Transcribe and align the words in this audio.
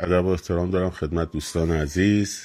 ادب 0.00 0.24
و 0.24 0.28
احترام 0.28 0.70
دارم 0.70 0.90
خدمت 0.90 1.32
دوستان 1.32 1.70
عزیز 1.70 2.40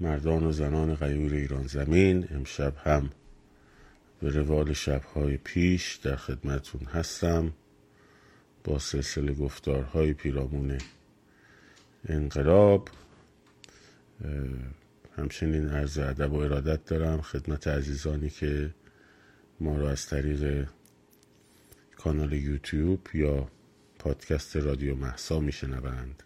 مردان 0.00 0.44
و 0.44 0.52
زنان 0.52 0.94
غیور 0.94 1.34
ایران 1.34 1.66
زمین. 1.66 2.28
امشب 2.30 2.72
هم 2.84 3.10
به 4.20 4.30
روال 4.30 4.72
شبهای 4.72 5.36
پیش 5.36 5.94
در 5.94 6.16
خدمتون 6.16 6.84
هستم 6.84 7.52
با 8.64 8.78
سلسله 8.78 9.34
گفتارهای 9.34 10.12
پیرامون 10.12 10.78
انقلاب. 12.08 12.88
همچنین 15.16 15.68
عرض 15.68 15.98
ادب 15.98 16.32
و 16.32 16.36
ارادت 16.36 16.84
دارم 16.84 17.20
خدمت 17.20 17.68
عزیزانی 17.68 18.30
که 18.30 18.74
ما 19.60 19.78
را 19.78 19.90
از 19.90 20.06
طریق 20.06 20.68
کانال 21.96 22.32
یوتیوب 22.32 23.08
یا 23.14 23.48
پادکست 23.98 24.56
رادیو 24.56 24.96
مهسا 24.96 25.40
میشنوند. 25.40 26.22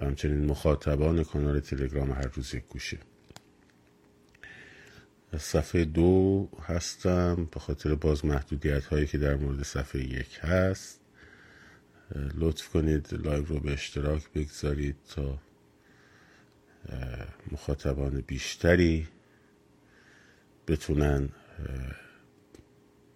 همچنین 0.00 0.44
مخاطبان 0.46 1.24
کانال 1.24 1.60
تلگرام 1.60 2.12
هر 2.12 2.26
روز 2.34 2.54
یک 2.54 2.64
گوشه. 2.68 2.98
صفحه 5.38 5.84
دو 5.84 6.48
هستم. 6.62 7.48
به 7.52 7.60
خاطر 7.60 7.94
باز 7.94 8.24
محدودیت 8.24 8.84
هایی 8.84 9.06
که 9.06 9.18
در 9.18 9.34
مورد 9.34 9.62
صفحه 9.62 10.02
یک 10.02 10.38
هست 10.40 11.00
لطف 12.34 12.68
کنید 12.68 13.14
live 13.14 13.44
رو 13.44 13.60
به 13.60 13.72
اشتراک 13.72 14.32
بگذارید 14.32 14.96
تا 15.08 15.38
مخاطبان 17.52 18.20
بیشتری 18.20 19.08
بتونن 20.68 21.28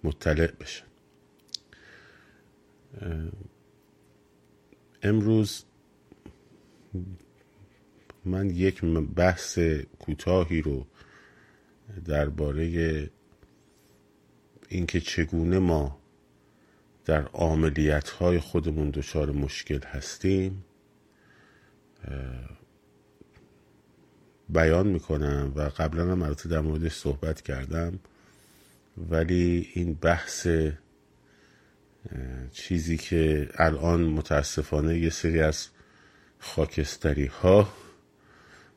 مطلع 0.04 0.50
بشن. 0.50 0.84
امروز 5.02 5.64
من 8.24 8.50
یک 8.50 8.84
بحث 9.16 9.58
کوتاهی 9.98 10.62
رو 10.62 10.86
درباره 12.04 13.10
اینکه 14.68 15.00
چگونه 15.00 15.58
ما 15.58 15.98
در 17.04 17.28
عملیت 17.34 18.08
های 18.08 18.38
خودمون 18.38 18.90
دچار 18.90 19.30
مشکل 19.30 19.80
هستیم 19.86 20.64
بیان 24.48 24.86
می‌کنم 24.86 25.52
و 25.56 25.60
قبلا 25.60 26.12
هم 26.12 26.22
البته 26.22 26.48
در 26.48 26.60
موردش 26.60 26.92
صحبت 26.92 27.42
کردم 27.42 27.98
ولی 29.10 29.70
این 29.74 29.94
بحث 29.94 30.48
چیزی 32.52 32.96
که 32.96 33.48
الان 33.54 34.04
متاسفانه 34.04 34.98
یه 34.98 35.10
سری 35.10 35.40
از 35.40 35.68
خاکستری 36.44 37.26
ها 37.26 37.68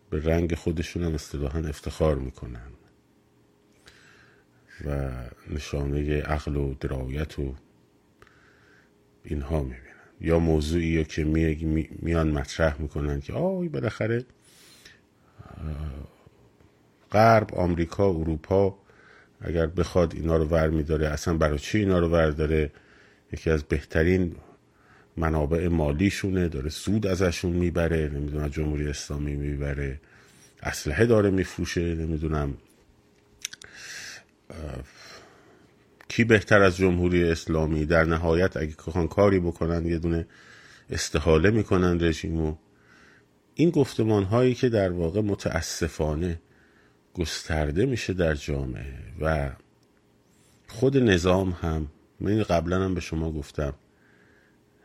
به 0.09 0.23
رنگ 0.23 0.55
خودشون 0.55 1.03
هم 1.03 1.13
اصطلاحا 1.13 1.59
افتخار 1.59 2.15
می‌کنن 2.15 2.71
و 4.85 5.11
نشانه 5.49 6.21
عقل 6.21 6.55
و 6.55 6.73
درایت 6.73 7.39
و 7.39 7.55
اینها 9.23 9.63
می‌بینن. 9.63 9.81
یا 10.21 10.39
موضوعی 10.39 11.03
که 11.03 11.23
میان 12.01 12.31
مطرح 12.31 12.81
می‌کنن 12.81 13.21
که 13.21 13.33
آی 13.33 13.67
بالاخره 13.67 14.25
غرب 17.11 17.55
آمریکا 17.55 18.09
اروپا 18.09 18.77
اگر 19.41 19.65
بخواد 19.65 20.15
اینا 20.15 20.37
رو 20.37 20.45
ور 20.45 20.69
میداره 20.69 21.07
اصلا 21.07 21.37
برای 21.37 21.59
چی 21.59 21.79
اینا 21.79 21.99
رو 21.99 22.07
ور 22.07 22.29
داره؟ 22.29 22.71
یکی 23.33 23.49
از 23.49 23.63
بهترین 23.63 24.35
منابع 25.17 25.67
مالیشونه 25.67 26.47
داره 26.47 26.69
سود 26.69 27.07
ازشون 27.07 27.51
می‌بره 27.51 28.09
نمی‌دونم 28.13 28.47
جمهوری 28.47 28.87
اسلامی 28.87 29.35
می‌بره 29.35 29.99
اسلحه 30.63 31.05
داره 31.05 31.29
میفروشه 31.29 31.95
نمی‌دونم 31.95 32.57
کی 36.07 36.23
بهتر 36.23 36.61
از 36.61 36.77
جمهوری 36.77 37.23
اسلامی؟ 37.23 37.85
در 37.85 38.03
نهایت 38.03 38.57
اگه 38.57 38.73
کخان 38.73 39.07
کاری 39.07 39.39
بکنن 39.39 39.85
یه 39.85 39.97
دونه 39.97 40.27
استحاله 40.89 41.51
می‌کنن 41.51 42.03
رژیمو. 42.03 42.55
این 43.55 43.69
گفتمان 43.69 44.23
هایی 44.23 44.55
که 44.55 44.69
در 44.69 44.91
واقع 44.91 45.21
متاسفانه 45.21 46.39
گسترده 47.13 47.85
میشه 47.85 48.13
در 48.13 48.33
جامعه 48.33 48.93
و 49.21 49.49
خود 50.67 50.97
نظام 50.97 51.49
هم 51.51 51.87
من 52.19 52.43
قبلا 52.43 52.85
هم 52.85 52.93
به 52.93 53.01
شما 53.01 53.31
گفتم 53.31 53.73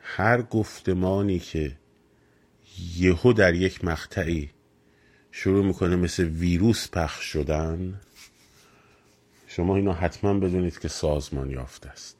هر 0.02 0.42
گفتمانی 0.42 1.38
که 1.38 1.76
یهو 2.96 3.32
در 3.32 3.54
یک 3.54 3.84
مقطعی 3.84 4.50
شروع 5.30 5.64
می‌کنه 5.64 5.96
مثل 5.96 6.24
ویروس 6.24 6.88
پخش 6.90 7.24
شدن 7.24 8.00
شما 9.46 9.76
اینو 9.76 9.92
حتما 9.92 10.34
بدونید 10.34 10.78
که 10.78 10.88
سازمان 10.88 11.50
یافته 11.50 11.88
است. 11.88 12.16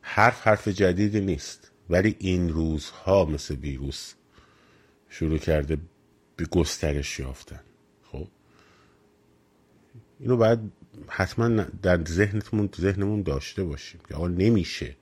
حرف 0.00 0.46
حرف 0.46 0.68
جدیدی 0.68 1.20
نیست 1.20 1.70
ولی 1.90 2.16
این 2.18 2.48
روزها 2.48 3.24
مثل 3.24 3.54
ویروس 3.54 4.14
شروع 5.08 5.38
کرده 5.38 5.78
به 6.36 6.44
گسترش 6.44 7.18
یافتن. 7.18 7.60
خب؟ 8.12 8.28
اینو 10.20 10.36
باید 10.36 10.58
حتما 11.08 11.48
در 11.82 12.04
ذهنتون 12.04 12.68
ذهنمون 12.80 13.22
داشته 13.22 13.64
باشیم. 13.64 14.00
که 14.08 14.14
آقا 14.14 14.28
نمیشه. 14.28 14.96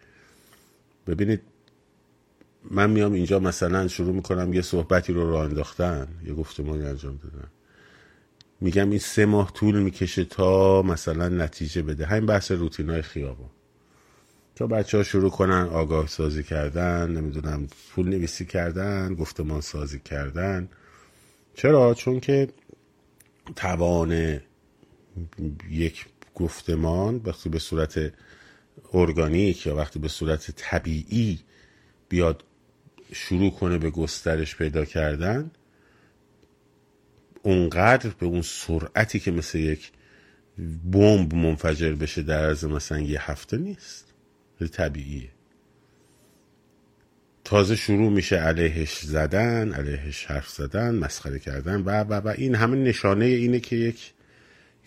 ببینید 1.06 1.42
من 2.70 2.90
میام 2.90 3.12
اینجا 3.12 3.38
مثلا 3.38 3.88
شروع 3.88 4.14
می‌کنم 4.14 4.52
یه 4.52 4.62
صحبتی 4.62 5.12
رو 5.12 5.30
راه 5.30 5.44
انداختن 5.44 6.08
یه 6.24 6.34
گفتمانی 6.34 6.84
انجام 6.84 7.16
دادن. 7.16 7.48
میگم 8.60 8.90
این 8.90 8.98
سه 8.98 9.26
ماه 9.26 9.52
طول 9.52 9.78
می‌کشه 9.78 10.24
تا 10.24 10.82
مثلا 10.82 11.28
نتیجه 11.28 11.82
بده. 11.82 12.06
همین 12.06 12.26
بحث 12.26 12.52
روتین 12.52 12.90
های 12.90 13.02
خیابان. 13.02 13.50
تا 14.54 14.66
بچه 14.66 14.96
ها 14.96 15.02
شروع 15.02 15.30
کنن 15.30 15.68
آگاه 15.72 16.06
سازی 16.06 16.42
کردن 16.42 17.10
نمی‌دونم 17.10 17.68
پول 17.94 18.08
نویسی 18.08 18.44
کردن 18.44 19.14
گفتمان 19.14 19.60
سازی 19.60 19.98
کردن. 19.98 20.68
چرا؟ 21.54 21.94
چون 21.94 22.20
که 22.20 22.48
توان 23.56 24.40
یک 25.70 26.06
گفتمان 26.34 27.20
وقتی 27.24 27.48
به 27.48 27.58
صورت 27.58 28.12
ارگانیک 28.92 29.66
یا 29.66 29.76
وقتی 29.76 29.98
به 29.98 30.08
صورت 30.08 30.50
طبیعی 30.50 31.40
بیاد 32.08 32.44
شروع 33.12 33.50
کنه 33.50 33.78
به 33.78 33.91
گسترش 33.91 34.56
پیدا 34.56 34.84
کردن 34.84 35.50
اونقدر 37.42 38.10
به 38.10 38.26
اون 38.26 38.42
سرعتی 38.42 39.20
که 39.20 39.30
مثل 39.30 39.58
یک 39.58 39.92
بمب 40.84 41.34
منفجر 41.34 41.92
بشه 41.92 42.22
در 42.22 42.47
عرض 42.47 42.64
مثلا 42.64 43.00
یه 43.00 43.30
هفته 43.30 43.56
نیست. 43.56 44.14
طبیعیه. 44.72 45.28
تازه 47.44 47.76
شروع 47.76 48.10
میشه 48.10 48.36
علیهش 48.36 48.98
زدن 48.98 49.72
علیهش 49.72 50.26
حرف 50.26 50.48
زدن 50.48 50.94
مسخره 50.94 51.38
کردن 51.38 51.80
و 51.80 51.91
و 51.91 52.14
و 52.14 52.28
این 52.28 52.54
همه 52.54 52.76
نشانه 52.76 53.24
اینه 53.24 53.60
که 53.60 53.76
یک 53.76 54.12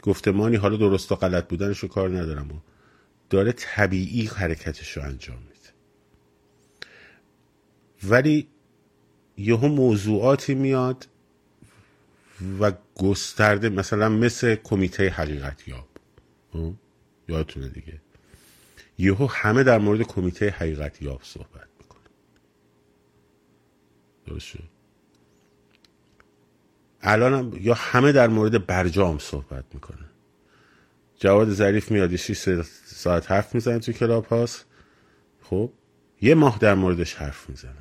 گفتمانی 0.01 0.55
حالا 0.55 0.77
درست 0.77 1.11
و 1.11 1.15
غلط 1.15 1.47
بودنش 1.47 1.79
رو 1.79 1.87
کار 1.87 2.09
ندارم 2.09 2.51
و 2.51 2.59
داره 3.29 3.51
طبیعی 3.51 4.25
حرکتش 4.25 4.97
رو 4.97 5.03
انجام 5.03 5.37
ولی 8.03 8.47
یهو 9.38 9.67
موضوعاتی 9.67 10.56
میاد 10.56 11.07
و 12.59 12.72
گسترده 12.95 13.69
مثلا 13.69 14.09
مثل 14.09 14.56
کمیته 14.56 15.09
حقیقت 15.09 15.67
یاب. 15.67 15.88
یادتونه 17.28 17.69
دیگه. 17.69 18.01
یهو 18.97 19.28
همه 19.28 19.63
در 19.63 19.78
مورد 19.78 20.01
کمیته 20.01 20.50
حقیقت 20.50 21.01
یاب 21.01 21.22
صحبت 21.23 21.67
می‌کنه 21.79 22.01
درست 24.25 24.45
شد 24.45 24.63
الان 27.02 27.58
یا 27.61 27.73
همه 27.73 28.11
در 28.11 28.28
مورد 28.28 28.66
برجام 28.66 29.20
صحبت 29.20 29.66
می‌کنه 29.73 30.05
جواد 31.20 31.49
ظریف 31.49 31.91
میاد 31.91 32.16
6 32.16 32.61
ساعت 32.85 33.31
حرف 33.31 33.55
می‌زنه 33.55 33.79
تو 33.79 33.91
کلاب 33.91 34.25
هاست. 34.25 34.66
خب؟ 35.41 35.72
یه 36.22 36.35
ماه 36.35 36.58
در 36.59 36.73
موردش 36.75 37.14
حرف 37.14 37.49
می‌زنن 37.49 37.80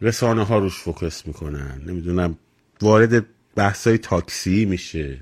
رسانه 0.00 0.42
ها 0.42 0.58
روش 0.58 0.78
فوکس 0.78 1.26
می‌کنن. 1.26 1.82
نمی‌دونم 1.86 2.38
وارد 2.80 3.26
بحث 3.54 3.86
های 3.86 3.98
تاکسی 3.98 4.64
میشه. 4.64 5.20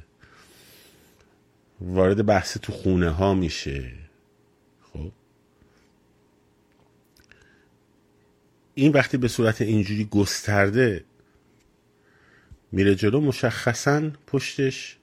وارد 1.81 2.27
بحث 2.27 2.59
تو 2.59 2.73
خونه 2.73 3.11
ها 3.11 3.35
میشه. 3.35 3.93
خب؟ 4.93 5.13
این 8.75 8.93
وقتی 8.93 9.17
به 9.17 9.29
صورت 9.29 9.63
اینجوری 9.63 10.05
گسترده 10.05 11.05
میره 12.73 12.95
جلو 12.95 13.21
مشخصا 13.21 14.11
پشتش 14.27 14.97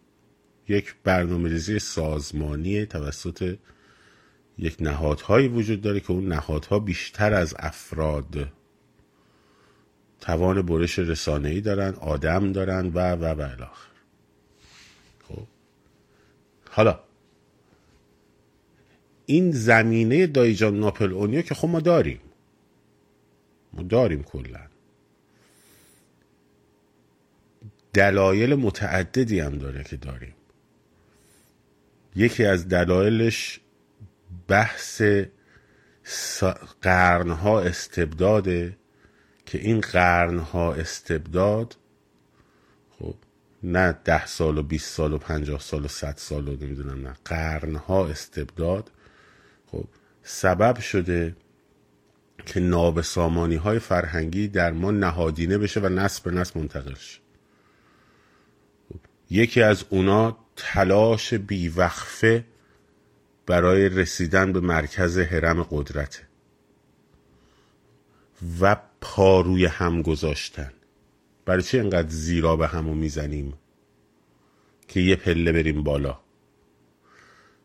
یک 0.68 0.96
برنامه 1.04 1.50
ریزی 1.50 1.80
سازمانی 1.80 2.86
توسط 2.86 3.58
یک 4.58 4.76
نهادهایی 4.80 5.48
وجود 5.48 5.82
داره 5.82 6.00
که 6.00 6.12
اون 6.12 6.28
نهادها 6.28 6.80
بیشتر 6.80 7.34
از 7.34 7.56
افراد 7.60 8.52
توان 10.22 10.62
برش 10.62 11.00
رسانه‌ای 11.00 11.62
دارن 11.62 11.94
آدم 11.94 12.52
دارن 12.52 12.88
و 12.88 13.16
و 13.16 13.26
و 13.26 13.42
الاخر 13.42 13.92
خب. 15.28 15.48
حالا 16.70 17.00
این 19.26 19.52
زمینه 19.52 20.28
دایجان 20.28 20.80
ناپل 20.80 21.14
اونیو 21.14 21.42
که 21.42 21.56
خب 21.56 21.68
ما 21.68 21.80
داریم. 21.80 22.20
ما 23.74 23.84
داریم 23.84 24.24
کلا. 24.24 24.60
دلایل 27.94 28.56
متعددی 28.56 29.40
هم 29.40 29.58
داره 29.58 29.84
که 29.84 29.98
داریم. 29.98 30.36
یکی 32.16 32.46
از 32.46 32.68
دلایلش 32.68 33.60
بحث 34.48 35.02
قرنها 36.82 37.62
استبداده 37.62 38.78
که 39.52 39.58
این 39.58 39.82
قرنها 39.82 40.74
استبداد 40.74 41.76
خب 43.00 43.16
نه 43.64 43.92
ده 44.04 44.26
سال 44.26 44.58
و 44.58 44.64
20 44.64 44.94
سال 44.94 45.14
و 45.14 45.18
پنجاه 45.18 45.60
سال 45.60 45.86
و 45.86 45.88
صد 45.88 46.14
سال 46.18 46.48
و 46.48 46.52
نمی‌دونم 46.52 47.08
نه 47.08 47.16
قرنها 47.26 48.08
استبداد 48.08 48.92
خب 49.68 49.86
سبب 50.24 50.80
شده 50.80 51.36
که 52.46 52.60
نابسامانی 52.60 53.56
های 53.56 53.80
فرهنگی 53.80 54.48
در 54.48 54.72
ما 54.72 54.92
نهادینه 54.92 55.58
بشه 55.58 55.80
و 55.80 55.90
نسل 55.90 56.22
به 56.24 56.32
نسل 56.38 56.60
منتقل 56.60 56.96
شه. 56.96 57.20
خب، 58.90 59.00
یکی 59.30 59.62
از 59.62 59.86
اونا 59.90 60.38
تلاش 60.56 61.34
بیوقفه 61.34 62.46
برای 63.46 63.90
رسیدن 63.90 64.54
به 64.54 64.60
مرکز 64.60 65.20
حرم 65.20 65.64
قدرته 65.64 66.28
و 68.62 68.91
پاروی 69.02 69.66
هم 69.66 70.02
گذاشتن. 70.02 70.72
برای 71.46 71.64
چی 71.64 71.80
انقدر 71.80 72.10
زیرا 72.10 72.56
به 72.56 72.68
همو 72.68 72.96
می‌زنیم 72.96 73.54
که 74.88 75.00
یه 75.00 75.16
پله 75.16 75.52
بریم 75.52 75.84
بالا؟ 75.84 76.20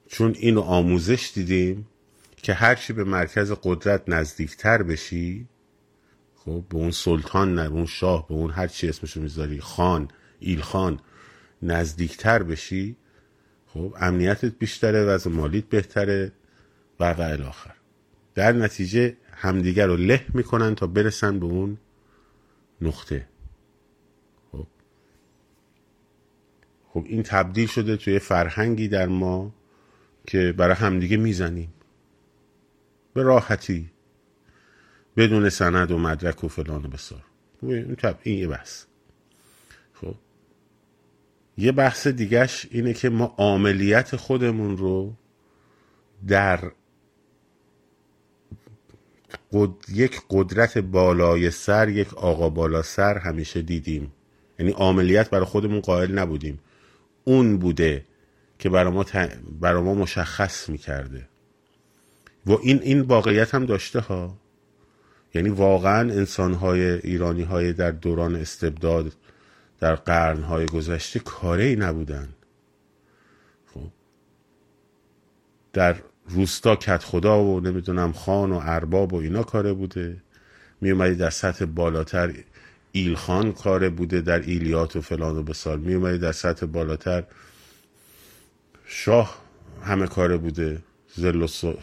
چون 0.08 0.34
اینو 0.38 0.60
آموزش 0.60 1.30
دیدیم 1.34 1.88
که 2.36 2.54
هرچی 2.54 2.92
به 2.92 3.04
مرکز 3.04 3.52
قدرت 3.62 4.02
نزدیکتر 4.08 4.82
بشی 4.82 5.48
خب 6.34 6.64
به 6.70 6.76
اون 6.76 6.90
سلطان 6.90 7.54
نه 7.54 7.68
به 7.68 7.74
اون 7.74 7.86
شاه 7.86 8.28
به 8.28 8.34
اون 8.34 8.50
هر 8.50 8.66
چی 8.66 8.88
اسمشو 8.88 9.20
می‌ذاری 9.20 9.60
خان 9.60 10.08
ایل 10.40 10.60
خان 10.60 11.00
نزدیکتر 11.62 12.42
بشی 12.42 12.96
خب 13.66 13.94
امنیتت 14.00 14.58
بیشتره 14.58 15.04
وضع 15.04 15.30
مالیت 15.30 15.64
بهتره 15.64 16.32
و 17.00 17.12
و 17.12 17.20
الاخر 17.20 17.74
در 18.34 18.52
نتیجه 18.52 19.16
همدیگر 19.38 19.86
رو 19.86 19.96
له 19.96 20.26
می‌کنن 20.34 20.74
تا 20.74 20.86
برسن 20.86 21.38
به 21.38 21.46
اون 21.46 21.78
نقطه. 22.80 23.28
خب. 24.52 24.66
خب 26.88 27.04
این 27.06 27.22
تبدیل 27.22 27.66
شده 27.66 27.96
توی 27.96 28.18
فرهنگی 28.18 28.88
در 28.88 29.06
ما 29.06 29.54
که 30.26 30.54
برای 30.56 30.74
همدیگه 30.74 31.16
می‌زنیم. 31.16 31.72
به 33.14 33.22
راحتی. 33.22 33.90
بدون 35.16 35.48
سند 35.48 35.90
و 35.90 35.98
مدرک 35.98 36.44
و 36.44 36.48
فلان 36.48 36.84
و 36.84 36.88
بسار. 36.88 37.22
این, 37.62 37.96
این 38.22 38.38
یه 38.38 38.48
بحث. 38.48 38.84
خب. 39.94 40.14
یه 41.58 41.72
بحث 41.72 42.06
دیگهش 42.06 42.66
اینه 42.70 42.94
که 42.94 43.08
ما 43.08 43.34
عملیت 43.38 44.16
خودمون 44.16 44.76
رو 44.76 45.14
در 46.28 46.72
قد... 49.52 49.70
یک 49.92 50.20
قدرت 50.30 50.78
بالای 50.78 51.50
سر 51.50 51.88
یک 51.88 52.14
آقا 52.14 52.50
بالا 52.50 52.82
سر 52.82 53.18
همیشه 53.18 53.62
دیدیم. 53.62 54.12
یعنی 54.58 54.72
عملیت 54.72 55.30
برای 55.30 55.44
خودمون 55.44 55.80
قائل 55.80 56.18
نبودیم. 56.18 56.58
اون 57.24 57.58
بوده 57.58 58.04
که 58.58 58.68
برای 58.68 58.92
ما, 58.92 59.04
ت... 59.04 59.16
برای 59.60 59.82
ما 59.82 59.94
مشخص 59.94 60.68
می‌کرده. 60.68 61.28
و 62.46 62.52
این 62.62 62.82
این 62.82 63.00
واقعیت 63.00 63.54
هم 63.54 63.66
داشته 63.66 64.00
ها. 64.00 64.36
یعنی 65.34 65.48
واقعا 65.48 66.00
انسانهای 66.12 66.80
ایرانی 66.80 67.42
های 67.42 67.72
در 67.72 67.90
دوران 67.90 68.36
استبداد 68.36 69.12
در 69.80 69.94
قرنهای 69.94 70.66
گذشته 70.66 71.18
کاره 71.18 71.64
ای 71.64 71.76
نبودن. 71.76 72.28
خب. 73.74 73.80
در 75.72 75.96
روستا 76.28 76.76
کت 76.76 77.02
خدا 77.02 77.44
و 77.44 77.60
نمی‌دونم 77.60 78.12
خان 78.12 78.52
و 78.52 78.60
ارباب 78.62 79.12
و 79.12 79.16
اینا 79.16 79.42
کاره 79.42 79.72
بوده. 79.72 80.16
می 80.80 80.90
اومدی 80.90 81.14
در 81.14 81.30
سطح 81.30 81.64
بالاتر 81.64 82.34
ایلخان 82.92 83.52
کاره 83.52 83.88
بوده 83.88 84.20
در 84.20 84.40
ایلیات 84.40 84.96
و 84.96 85.00
فلان 85.00 85.36
و 85.36 85.42
بسال 85.42 85.80
می 85.80 85.94
اومدی 85.94 86.18
در 86.18 86.32
سطح 86.32 86.66
بالاتر 86.66 87.24
شاه 88.86 89.42
همه 89.82 90.06
کاره 90.06 90.36
بوده. 90.36 90.82
زل 91.14 91.42
و 91.42 91.74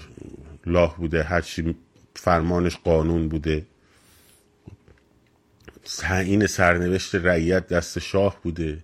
لاه 0.65 0.97
بوده. 0.97 1.23
هرچی 1.23 1.75
فرمانش 2.15 2.77
قانون 2.77 3.27
بوده. 3.27 3.65
تعیین 5.97 6.47
سرنوشت 6.47 7.15
رعیت 7.15 7.67
دست 7.67 7.99
شاه 7.99 8.39
بوده. 8.43 8.83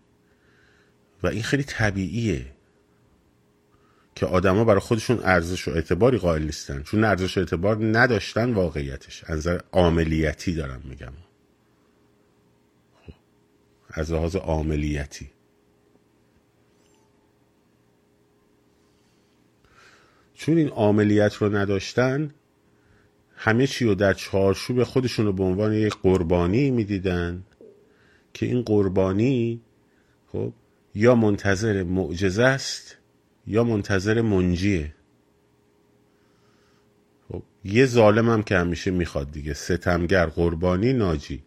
و 1.23 1.27
این 1.27 1.43
خیلی 1.43 1.63
طبیعیه. 1.63 2.45
که 4.19 4.25
آدما 4.25 4.63
برای 4.63 4.79
خودشون 4.79 5.19
ارزش 5.23 5.67
و 5.67 5.71
اعتباری 5.71 6.17
قائل 6.17 6.43
نیستن. 6.43 6.83
چون 6.83 7.03
ارزش 7.03 7.37
و 7.37 7.39
اعتبار 7.39 7.77
نداشتن 7.97 8.53
واقعیتش. 8.53 9.23
از 9.23 9.37
نظر 9.37 9.59
عاملیتی 9.71 10.55
دارم 10.55 10.81
میگم. 10.83 11.13
خب. 13.05 13.13
از 13.89 14.11
لحاظ 14.11 14.35
عاملیتی. 14.35 15.29
چون 20.33 20.57
این 20.57 20.69
عاملیت 20.69 21.33
رو 21.33 21.55
نداشتن 21.55 22.33
همه 23.35 23.67
چی 23.67 23.85
رو 23.85 23.95
در 23.95 24.13
چارچوب 24.13 24.83
خودشون 24.83 25.25
رو 25.25 25.33
به 25.33 25.43
عنوان 25.43 25.73
یک 25.73 25.95
قربانی 26.03 26.71
می‌دیدن 26.71 27.43
که 28.33 28.45
این 28.45 28.61
قربانی 28.61 29.61
خب 30.27 30.53
یا 30.95 31.15
منتظر 31.15 31.83
معجزه 31.83 32.43
است 32.43 32.98
یا 33.49 33.63
منتظر 33.63 34.21
منجیه. 34.21 34.95
خب 37.29 37.43
یه 37.63 37.85
ظالم 37.85 38.29
هم 38.29 38.43
که 38.43 38.57
همیشه 38.57 38.91
می‌خواد 38.91 39.31
دیگه 39.31 39.53
ستمگر 39.53 40.25
قربانی 40.25 40.93
ناجی. 40.93 41.43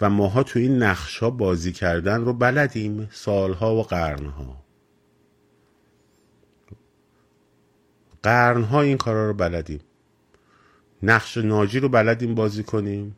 و 0.00 0.10
ماها 0.10 0.42
تو 0.42 0.58
این 0.58 0.82
نقش 0.82 1.18
ها 1.18 1.30
بازی 1.30 1.72
کردن 1.72 2.24
رو 2.24 2.32
بلدیم 2.32 3.08
سالها 3.12 3.74
و 3.74 3.82
قرنها. 3.82 4.64
قرنها 8.22 8.80
این 8.80 8.96
کارا 8.96 9.26
رو 9.26 9.34
بلدیم. 9.34 9.80
نقش 11.02 11.36
ناجی 11.36 11.80
رو 11.80 11.88
بلدیم 11.88 12.34
بازی 12.34 12.62
کنیم. 12.62 13.16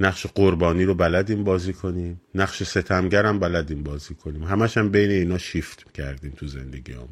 نقش 0.00 0.26
قربانی 0.26 0.84
رو 0.84 0.94
بلدیم 0.94 1.44
بازی 1.44 1.72
کنیم. 1.72 2.20
نقش 2.34 2.76
هم 2.76 3.38
بلدیم 3.38 3.82
بازی 3.82 4.14
کنیم. 4.14 4.44
همش 4.44 4.76
هم 4.76 4.90
بین 4.90 5.10
اینا 5.10 5.38
شیفت 5.38 5.92
کردیم 5.92 6.32
تو 6.36 6.46
زندگی 6.46 6.92
همون. 6.92 7.08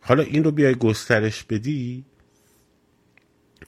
حالا 0.00 0.22
این 0.22 0.44
رو 0.44 0.50
بیای 0.50 0.74
گسترش 0.74 1.44
بدی 1.44 2.04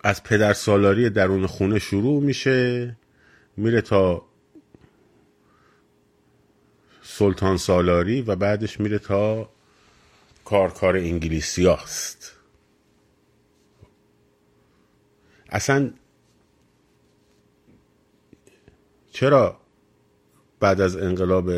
از 0.04 0.22
پدر 0.22 0.52
سالاری 0.52 1.10
درون 1.10 1.46
خونه 1.46 1.78
شروع 1.78 2.22
میشه 2.22 2.96
میره 3.56 3.80
تا 3.80 4.26
سلطان 7.02 7.56
سالاری 7.56 8.22
و 8.22 8.36
بعدش 8.36 8.80
میره 8.80 8.98
تا 8.98 9.50
کارکار 10.44 10.96
انگلیسی 10.96 11.66
هست 11.66 12.31
اصلا 15.52 15.90
چرا 19.10 19.60
بعد 20.60 20.80
از 20.80 20.96
انقلاب 20.96 21.50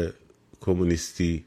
کمونیستی 0.60 1.44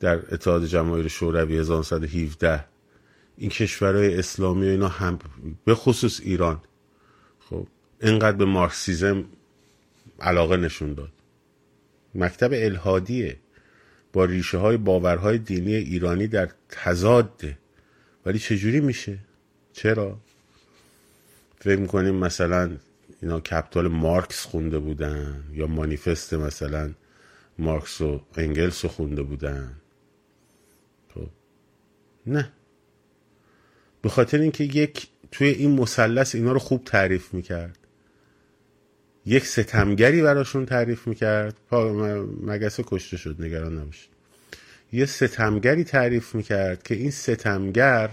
در 0.00 0.34
اتحاد 0.34 0.64
جماهیر 0.64 1.08
شوروی 1.08 1.58
1917 1.58 2.64
این 3.36 3.50
کشورهای 3.50 4.18
اسلامی 4.18 4.66
و 4.66 4.70
اینا 4.70 4.88
هم 4.88 5.18
به 5.64 5.74
خصوص 5.74 6.20
ایران 6.20 6.60
خب 7.50 7.66
اینقدر 8.02 8.36
به 8.36 8.44
مارکسیزم 8.44 9.24
علاقه 10.20 10.56
نشون 10.56 10.94
داد. 10.94 11.12
مکتب 12.14 12.50
الهادیه 12.52 13.36
با 14.12 14.24
ریشه 14.24 14.58
های 14.58 14.76
باورهای 14.76 15.38
دینی 15.38 15.74
ایرانی 15.74 16.26
در 16.26 16.48
تضاده 16.68 17.58
ولی 18.28 18.38
چجوری 18.38 18.80
میشه؟ 18.80 19.18
چرا؟ 19.72 20.18
فکر 21.58 21.76
می‌کنیم 21.76 22.14
مثلا 22.14 22.76
اینا 23.22 23.40
کپتال 23.40 23.88
مارکس 23.88 24.44
خونده 24.44 24.78
بودن 24.78 25.44
یا 25.52 25.66
مانیفست 25.66 26.34
مثلا 26.34 26.90
مارکس 27.58 28.00
و 28.00 28.20
انگلس 28.34 28.84
رو 28.84 28.90
خونده 28.90 29.22
بودن. 29.22 29.72
تو 31.08 31.20
خب. 31.20 31.28
نه. 32.26 32.52
به 34.02 34.08
خاطر 34.08 34.38
اینکه 34.38 34.64
یک 34.64 35.08
توی 35.30 35.48
این 35.48 35.70
مثلث 35.70 36.34
اینا 36.34 36.52
رو 36.52 36.58
خوب 36.58 36.84
تعریف 36.84 37.34
می‌کرد. 37.34 37.78
یک 39.26 39.46
ستمگری 39.46 40.22
براشون 40.22 40.66
تعریف 40.66 41.06
می‌کرد. 41.06 41.60
مگس 42.42 42.80
کشته 42.80 43.16
شد 43.16 43.42
نگران 43.42 43.78
نباشید. 43.78 44.17
یه 44.92 45.06
ستمگری 45.06 45.84
تعریف 45.84 46.34
می‌کرد 46.34 46.82
که 46.82 46.94
این 46.94 47.10
ستمگر 47.10 48.10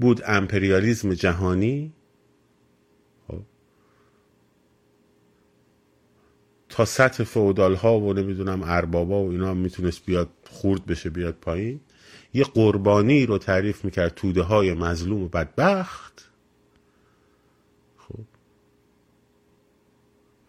بود 0.00 0.22
امپریالیزم 0.26 1.14
جهانی. 1.14 1.92
خب. 3.28 3.42
تا 6.68 6.84
سطح 6.84 7.24
فودال 7.24 7.74
ها 7.74 8.00
و 8.00 8.12
نمی‌دونم 8.12 8.62
اربابا 8.62 9.24
و 9.24 9.30
اینا 9.30 9.50
هم 9.50 9.56
می‌تونست 9.56 10.04
بیاد 10.06 10.28
خورد 10.50 10.86
بشه 10.86 11.10
بیاد 11.10 11.34
پایین. 11.34 11.80
یه 12.34 12.44
قربانی 12.44 13.26
رو 13.26 13.38
تعریف 13.38 13.84
می‌کرد 13.84 14.14
توده 14.14 14.42
های 14.42 14.74
مظلوم 14.74 15.22
و 15.22 15.28
بدبخت. 15.28 16.30
خب. 17.96 18.24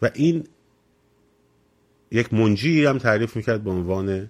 و 0.01 0.09
این 0.13 0.47
یک 2.11 2.33
منجی 2.33 2.85
هم 2.85 2.97
تعریف 2.97 3.35
می‌کرد 3.35 3.63
به 3.63 3.69
عنوان 3.69 4.29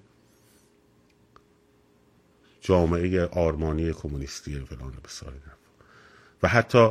جامعه 2.67 3.25
آرمانی 3.25 3.93
کمونیستی 3.93 4.59
فلان 4.59 4.93
بسار 5.05 5.33
و 6.43 6.47
حتی 6.47 6.89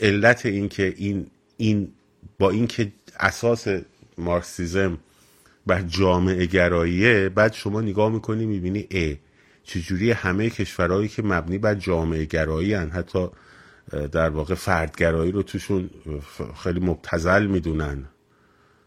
علت 0.00 0.46
این 0.46 0.68
که 0.68 0.94
این 0.96 1.26
این 1.56 1.92
با 2.38 2.50
اینکه 2.50 2.92
اساس 3.20 3.66
مارکسیزم 4.18 4.98
بر 5.66 5.82
جامعه 5.82 6.46
گراییه 6.46 7.28
بعد 7.28 7.52
شما 7.52 7.80
نگاه 7.80 8.12
می‌کنی 8.12 8.46
می‌بینی 8.46 8.86
ای 8.90 9.16
چجوری 9.64 10.10
همه 10.10 10.50
کشورهایی 10.50 11.08
که 11.08 11.22
مبنی 11.22 11.58
بر 11.58 11.74
جامعه 11.74 12.24
گرایی 12.24 12.74
هن 12.74 12.90
حتی 12.90 13.28
در 14.12 14.30
واقع 14.30 14.54
فردگرایی 14.54 15.32
رو 15.32 15.42
توشون 15.42 15.90
خیلی 16.62 16.80
مبتزل 16.80 17.46
می‌دونن. 17.46 18.04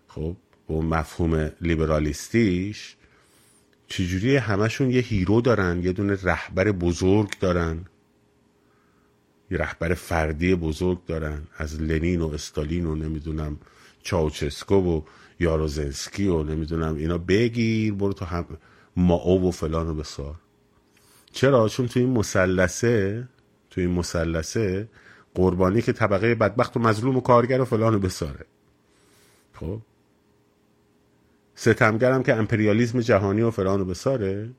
خب 0.07 0.35
با 0.67 0.81
مفهوم 0.81 1.51
لیبرالیستیش 1.61 2.95
چجوری 3.89 4.35
همشون 4.35 4.91
یه 4.91 5.01
هیرو 5.01 5.41
دارن 5.41 5.83
یه 5.83 5.91
دونه 5.91 6.17
رهبر 6.23 6.71
بزرگ 6.71 7.39
دارن؟ 7.39 7.85
یه 9.51 9.57
رهبر 9.57 9.93
فردی 9.93 10.55
بزرگ 10.55 11.05
دارن 11.05 11.41
از 11.57 11.81
لنین 11.81 12.21
و 12.21 12.27
استالین 12.33 12.85
و 12.85 12.95
نمی‌دونم 12.95 13.57
چاوچسکو 14.03 14.75
و 14.75 15.01
یاروزنسکی 15.39 16.27
و 16.27 16.43
نمی‌دونم 16.43 16.95
اینا 16.95 17.17
بگیر 17.17 17.93
برو 17.93 18.13
تو 18.13 18.25
هم 18.25 18.45
ماو 18.95 19.47
و 19.47 19.51
فلان 19.51 19.89
و 19.89 19.93
بسار. 19.93 20.35
چرا؟ 21.31 21.69
چون 21.69 21.87
تو 21.87 21.99
این 21.99 22.09
مسلسه 22.09 23.27
تو 23.69 23.81
این 23.81 23.89
مسلسه 23.89 24.89
قربانی 25.35 25.81
که 25.81 25.93
طبقه 25.93 26.35
بدبخت 26.35 26.77
و 26.77 26.79
مظلوم 26.79 27.17
و 27.17 27.21
کارگر 27.21 27.61
و 27.61 27.65
فلان 27.65 27.95
و 27.95 27.99
بساره. 27.99 28.45
خب؟ 29.53 29.81
ستمگرم 31.59 32.23
که 32.23 32.35
امپریالیزم 32.35 32.99
جهانی 32.99 33.41
و 33.41 33.51
فلان 33.51 33.81
و 33.81 33.85
بساره. 33.85 34.49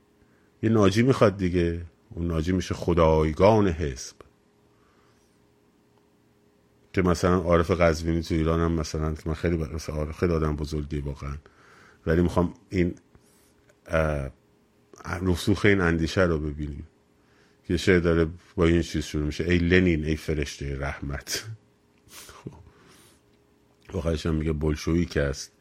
یه 0.63 0.71
ناجی 0.71 1.03
می‌خواد 1.03 1.37
دیگه. 1.37 1.81
اون 2.11 2.27
ناجی 2.27 2.53
میشه 2.53 2.75
خدایگان 2.75 3.69
حزب. 3.69 4.17
که 6.93 7.03
مثلا 7.03 7.37
عارف 7.37 7.71
قزوینی 7.71 8.23
تو 8.23 8.35
ایران 8.35 8.61
هم 8.61 8.73
مثلا 8.73 9.15
که 9.15 9.23
من 9.27 9.35
خیلی 9.35 9.57
مثلا 9.57 9.95
عارف 9.97 10.19
خیلی 10.19 10.33
آدم 10.33 10.57
بزرگی 10.57 11.01
واقعا. 11.01 11.35
ولی 12.07 12.23
می‌خوام 12.23 12.55
این 12.71 12.95
رسوخ 15.23 15.65
این 15.65 15.81
اندیشه 15.81 16.23
رو 16.23 16.39
ببینیم. 16.39 16.87
که 17.69 17.77
شعر 17.77 18.01
داره 18.01 18.27
با 18.57 18.65
این 18.65 18.83
چیز 18.83 19.05
شروع 19.05 19.25
میشه. 19.25 19.45
ای 19.45 19.59
لنین 19.59 20.05
ای 20.05 20.17
فرشته 20.17 20.79
رحمت. 20.79 21.45
واقعش 23.93 24.27
هم 24.27 24.35
میگه 24.35 24.53
بلشویی 24.53 25.05
که 25.05 25.23
است. 25.23 25.53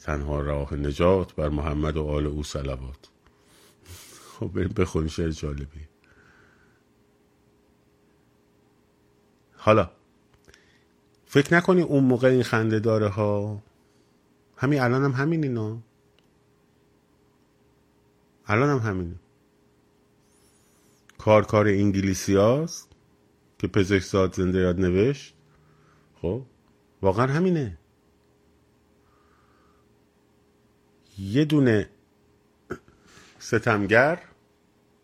تنها 0.00 0.40
راه 0.40 0.74
نجات 0.74 1.34
بر 1.34 1.48
محمد 1.48 1.96
و 1.96 2.04
آل 2.04 2.26
او 2.26 2.42
سلوات 2.42 3.08
خب 4.38 4.46
بریم 4.46 4.68
بخونیم 4.68 5.08
شعر 5.08 5.30
جالبی. 5.30 5.88
حالا 9.56 9.90
فکر 11.26 11.54
نکنی 11.54 11.82
اون 11.82 12.04
موقع 12.04 12.28
این 12.28 12.42
خنده 12.42 12.80
داره 12.80 13.08
ها 13.08 13.62
همین 14.56 14.80
الان 14.80 15.04
هم 15.04 15.12
همین 15.12 15.44
اینا 15.44 15.78
الان 18.46 18.68
هم 18.68 18.90
همینه. 18.90 19.14
کار 21.18 21.44
کار 21.44 21.66
انگلیسی 21.66 22.34
هاست 22.34 22.88
که 23.58 23.66
پزشک 23.66 24.34
زنده 24.34 24.58
یاد 24.58 24.80
نوشت. 24.80 25.34
خب 26.22 26.42
واقعا 27.02 27.26
همینه. 27.26 27.78
یه 31.18 31.44
دونه 31.44 31.88
ستمگر 33.38 34.18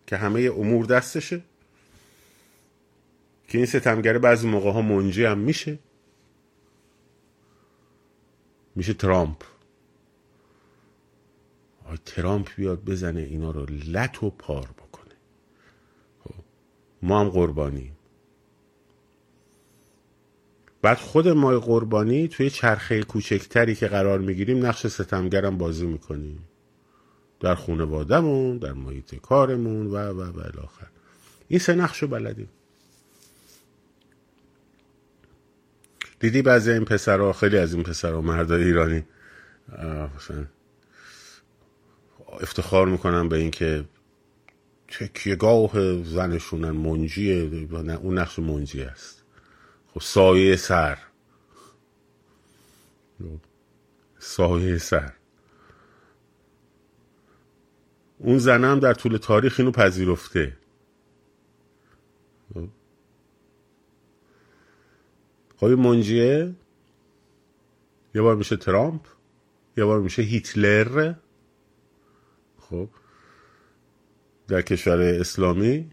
که 0.07 0.17
همه 0.17 0.41
امور 0.41 0.87
دستشه. 0.87 1.43
که 3.49 3.59
این 3.59 3.67
ستمگر 3.67 4.19
بعضی 4.19 4.49
موقع 4.49 4.71
ها 4.71 4.83
منجی 4.83 5.25
هم 5.25 5.39
میشه. 5.39 5.79
میشه 8.77 8.93
ترامپ. 8.95 9.45
ترامپ 12.07 12.55
بیاد 12.57 12.85
بزنه 12.85 13.21
اینا 13.21 13.51
رو 13.51 13.67
لط 13.67 14.23
و 14.23 14.31
پار 14.31 14.67
بکنه. 14.67 15.15
خب. 16.25 16.45
ما 17.03 17.21
هم 17.21 17.29
قربانیم. 17.29 17.97
بعد 20.83 20.99
خود 20.99 21.29
ما 21.29 21.61
قربانی 21.61 22.29
توی 22.29 22.51
چرخه 22.51 23.03
کوچکتری 23.03 23.75
که 23.75 23.89
قرار 23.89 24.19
می‌گیریم 24.19 24.67
نقش 24.67 24.87
ستمگرم 24.87 25.59
بازی 25.59 25.87
می‌کنیم. 25.87 26.49
در 27.41 27.55
خانوادهمون 27.55 28.59
در 28.59 28.73
محیط 28.73 29.15
کارمون 29.15 29.87
و 29.87 29.97
و 29.97 30.23
و 30.23 30.41
الاخر. 30.41 30.87
این 31.49 31.59
سه 31.59 31.75
نقش 31.75 32.03
رو 32.03 32.09
بلدیم. 32.09 32.49
دیدی 36.21 36.43
بعضی 36.43 36.71
این 36.71 36.85
پسرها 36.85 37.33
خیلی 37.33 37.59
از 37.59 37.75
این 37.75 37.83
پسرها 37.83 38.21
مردای 38.21 38.65
ایرانی 38.65 39.05
افتخار 42.41 42.89
می‌کنن 42.89 43.29
به 43.29 43.37
اینکه 43.37 43.85
تکیهگاه 44.89 46.03
زنشونن 46.03 46.71
منجیه 46.71 47.69
اون 48.03 48.19
نقش 48.19 48.39
منجی 48.39 48.83
است. 48.83 49.20
خب 49.95 50.01
سایه 50.01 50.57
سر. 50.57 50.99
سایه 54.19 54.79
سر. 54.79 55.13
اون 58.19 58.39
زنم 58.39 58.79
در 58.81 58.95
طول 58.95 59.17
تاریخ 59.17 59.55
اینو 59.59 59.71
پذیرفته. 59.73 60.57
خب 65.57 65.67
منجیه 65.67 66.55
یه 68.15 68.23
بار 68.23 68.37
میشه 68.37 68.57
ترامپ 68.57 69.07
یه 69.77 69.85
بار 69.85 70.01
میشه 70.01 70.23
هیتلر. 70.23 71.15
خب 72.59 72.89
در 74.49 74.63
کشور 74.63 75.01
اسلامی 75.01 75.91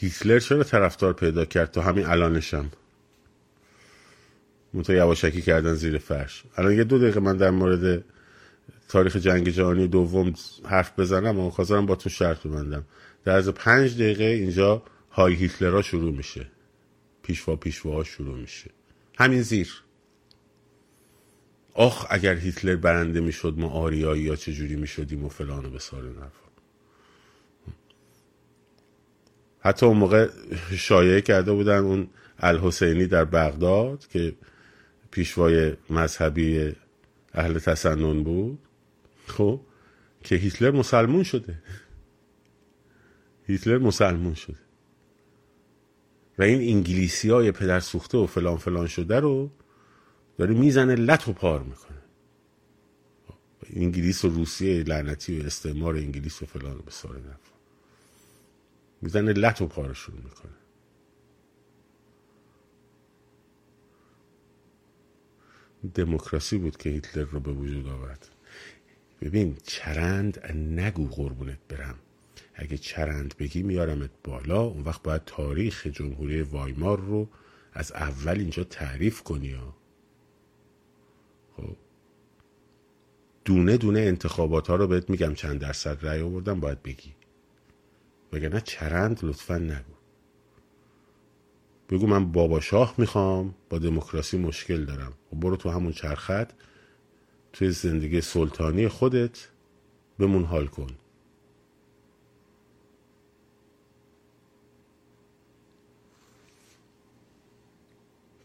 هیتلر 0.00 0.38
چرا 0.38 0.64
طرفدار 0.64 1.12
پیدا 1.12 1.44
کرد؟ 1.44 1.70
تا 1.70 1.82
همین 1.82 2.06
الانشم. 2.06 2.70
منتها 4.74 4.96
یواشکی 4.96 5.42
کردن 5.42 5.74
زیر 5.74 5.98
فرش. 5.98 6.42
الان 6.56 6.72
یه 6.72 6.84
دو 6.84 6.98
دقیقه 6.98 7.20
من 7.20 7.36
در 7.36 7.50
مورد 7.50 8.04
تاریخ 8.88 9.16
جنگ 9.16 9.48
جهانی 9.48 9.88
دوم 9.88 10.34
حرف 10.64 10.98
بزنم 10.98 11.38
و 11.38 11.50
خواستم 11.50 11.86
با 11.86 11.96
تو 11.96 12.08
شرط 12.08 12.46
ببندم. 12.46 12.84
در 13.24 13.36
از 13.36 13.48
پنج 13.48 13.94
دقیقه 13.94 14.24
اینجا 14.24 14.82
های 15.12 15.34
هیتلرها 15.34 15.82
شروع 15.82 16.12
میشه. 16.12 16.46
پیشوا 17.22 17.56
پیشواها 17.56 18.04
شروع 18.04 18.38
میشه. 18.38 18.70
همین 19.18 19.42
زیر. 19.42 19.82
آخ 21.74 22.06
اگر 22.10 22.36
هیتلر 22.36 22.76
برنده 22.76 23.20
می‌شد 23.20 23.54
ما 23.58 23.68
آریایی 23.68 24.22
یا 24.22 24.36
چجوری 24.36 24.76
می‌شدیم 24.76 25.24
و 25.24 25.28
فلان 25.28 25.64
و 25.64 25.70
بسار 25.70 26.02
نرفا 26.02 26.49
حتی 29.60 29.86
اون 29.86 29.96
موقع 29.96 30.28
شایعه 30.76 31.20
کرده 31.20 31.52
بودن 31.52 31.78
اون 31.78 32.08
الحسینی 32.38 33.06
در 33.06 33.24
بغداد 33.24 34.06
که 34.06 34.34
پیشوای 35.10 35.76
مذهبی 35.90 36.72
اهل 37.34 37.58
تسنن 37.58 38.22
بود 38.22 38.58
خب 39.26 39.60
که 40.24 40.36
هیتلر 40.36 40.70
مسلمون 40.70 41.22
شده. 41.22 41.62
هیتلر 43.46 43.78
مسلمون 43.78 44.34
شده. 44.34 44.58
و 46.38 46.42
این 46.42 46.76
انگلیسی 46.76 47.30
های 47.30 47.52
پدر 47.52 47.80
سوخته 47.80 48.18
و 48.18 48.26
فلان 48.26 48.56
فلان 48.56 48.86
شده 48.86 49.20
رو 49.20 49.50
داره 50.38 50.54
می‌زنه 50.54 50.94
لط 50.94 51.28
و 51.28 51.32
پار 51.32 51.62
می‌کنه. 51.62 51.96
انگلیس 53.76 54.24
و 54.24 54.28
روسیه 54.28 54.82
لعنتی 54.82 55.40
و 55.40 55.46
استعمار 55.46 55.96
انگلیس 55.96 56.42
و 56.42 56.46
فلان 56.46 56.76
و 56.76 56.82
نفر 56.82 57.49
می‌زنه 59.02 59.32
لط 59.32 59.62
و 59.62 59.66
پارشون 59.66 60.14
می‌کنه. 60.16 60.52
دموکراسی 65.94 66.58
بود 66.58 66.76
که 66.76 66.90
هیتلر 66.90 67.24
رو 67.24 67.40
به 67.40 67.52
وجود 67.52 67.88
آورد. 67.88 68.28
ببین 69.20 69.56
چرند 69.62 70.52
نگو 70.54 71.06
قربونت 71.08 71.58
برم. 71.68 71.98
اگه 72.54 72.78
چرند 72.78 73.34
بگی 73.38 73.62
میارمت 73.62 74.10
بالا 74.24 74.62
اون 74.62 74.82
وقت 74.82 75.02
باید 75.02 75.22
تاریخ 75.26 75.86
جمهوری 75.86 76.42
وایمار 76.42 77.00
رو 77.00 77.28
از 77.72 77.92
اول 77.92 78.38
اینجا 78.38 78.64
تعریف 78.64 79.22
کنی 79.22 79.52
ها. 79.52 79.76
خب. 81.56 81.76
دونه 83.44 83.76
دونه 83.76 84.00
انتخابات 84.00 84.68
ها 84.68 84.76
رو 84.76 84.86
بهت 84.86 85.10
میگم 85.10 85.34
چند 85.34 85.60
درصد 85.60 86.06
رأی 86.06 86.20
آوردن 86.20 86.60
باید 86.60 86.82
بگی. 86.82 87.14
وگرنه 88.32 88.60
چرند 88.60 89.20
لطفا 89.22 89.58
نگو. 89.58 89.94
بگو 91.90 92.06
من 92.06 92.32
بابا 92.32 92.60
شاه 92.60 92.94
می‌خوام 92.98 93.54
با 93.70 93.78
دموکراسی 93.78 94.38
مشکل 94.38 94.84
دارم. 94.84 95.12
و 95.32 95.36
برو 95.36 95.56
تو 95.56 95.70
همون 95.70 95.92
چرخت 95.92 96.54
توی 97.52 97.70
زندگی 97.70 98.20
سلطانی 98.20 98.88
خودت 98.88 99.48
بمون 100.18 100.44
حال 100.44 100.66
کن. 100.66 100.96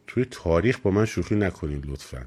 توی 0.08 0.26
تاریخ 0.26 0.80
با 0.80 0.92
من 0.92 1.06
شوخی 1.06 1.36
نکنید 1.36 1.86
لطفا. 1.86 2.26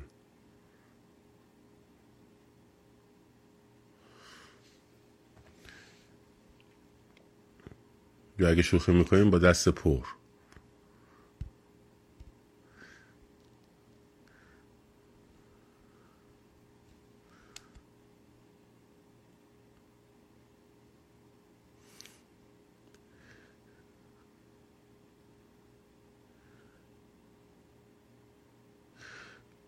یا 8.38 8.49
اگه 8.49 8.62
شوخی 8.62 8.92
می‌کنیم 8.92 9.30
با 9.30 9.38
دست 9.38 9.68
پر. 9.68 10.02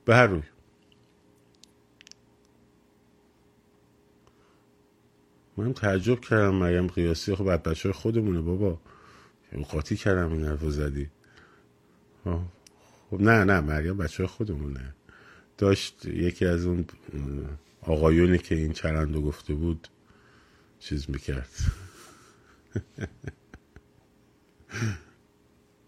به 0.04 0.16
هر 0.16 0.26
روی. 0.26 0.42
من 5.60 5.72
تعجب 5.74 6.20
کردم 6.20 6.54
مریم 6.54 6.86
قیاسی 6.86 7.34
خب 7.34 7.44
بعد 7.44 7.62
بچه 7.62 7.92
خودمونه 7.92 8.40
بابا. 8.40 8.80
قاطی 9.70 9.96
کردم 9.96 10.32
این 10.32 10.44
حرف 10.44 10.64
زدی. 10.64 11.10
خب 13.10 13.20
نه 13.20 13.44
نه 13.44 13.60
مریم 13.60 13.96
بچه 13.96 14.26
خودمونه. 14.26 14.94
داشت 15.58 16.06
یکی 16.06 16.46
از 16.46 16.64
اون 16.66 16.84
آقایونی 17.82 18.38
که 18.38 18.54
این 18.54 18.72
چرندو 18.72 19.22
گفته 19.22 19.54
بود 19.54 19.88
چیز 20.78 21.10
می‌کرد. 21.10 21.50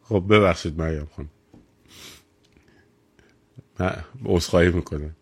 خب 0.03 0.25
ببخشید 0.31 0.79
مریم 0.79 1.07
خانم 1.07 1.31
عذرخواهی 4.25 4.71
می‌کنم. 4.71 5.17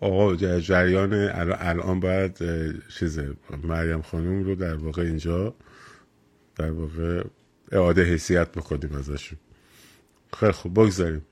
آقا 0.00 0.36
جریان 0.60 1.14
الان 1.14 2.00
باید 2.00 2.38
چیزه 2.88 3.36
مریم 3.62 4.02
خانم 4.02 4.44
رو 4.44 4.54
در 4.54 4.74
واقع 4.74 5.02
اینجا 5.02 5.54
در 6.56 6.70
واقع 6.70 7.24
اعاده 7.72 8.04
حیثیت 8.04 8.52
بکنیم 8.52 8.94
ازشون. 8.96 9.38
خیلی 10.36 10.52
خوب 10.52 10.74
بگذاریم. 10.74 11.22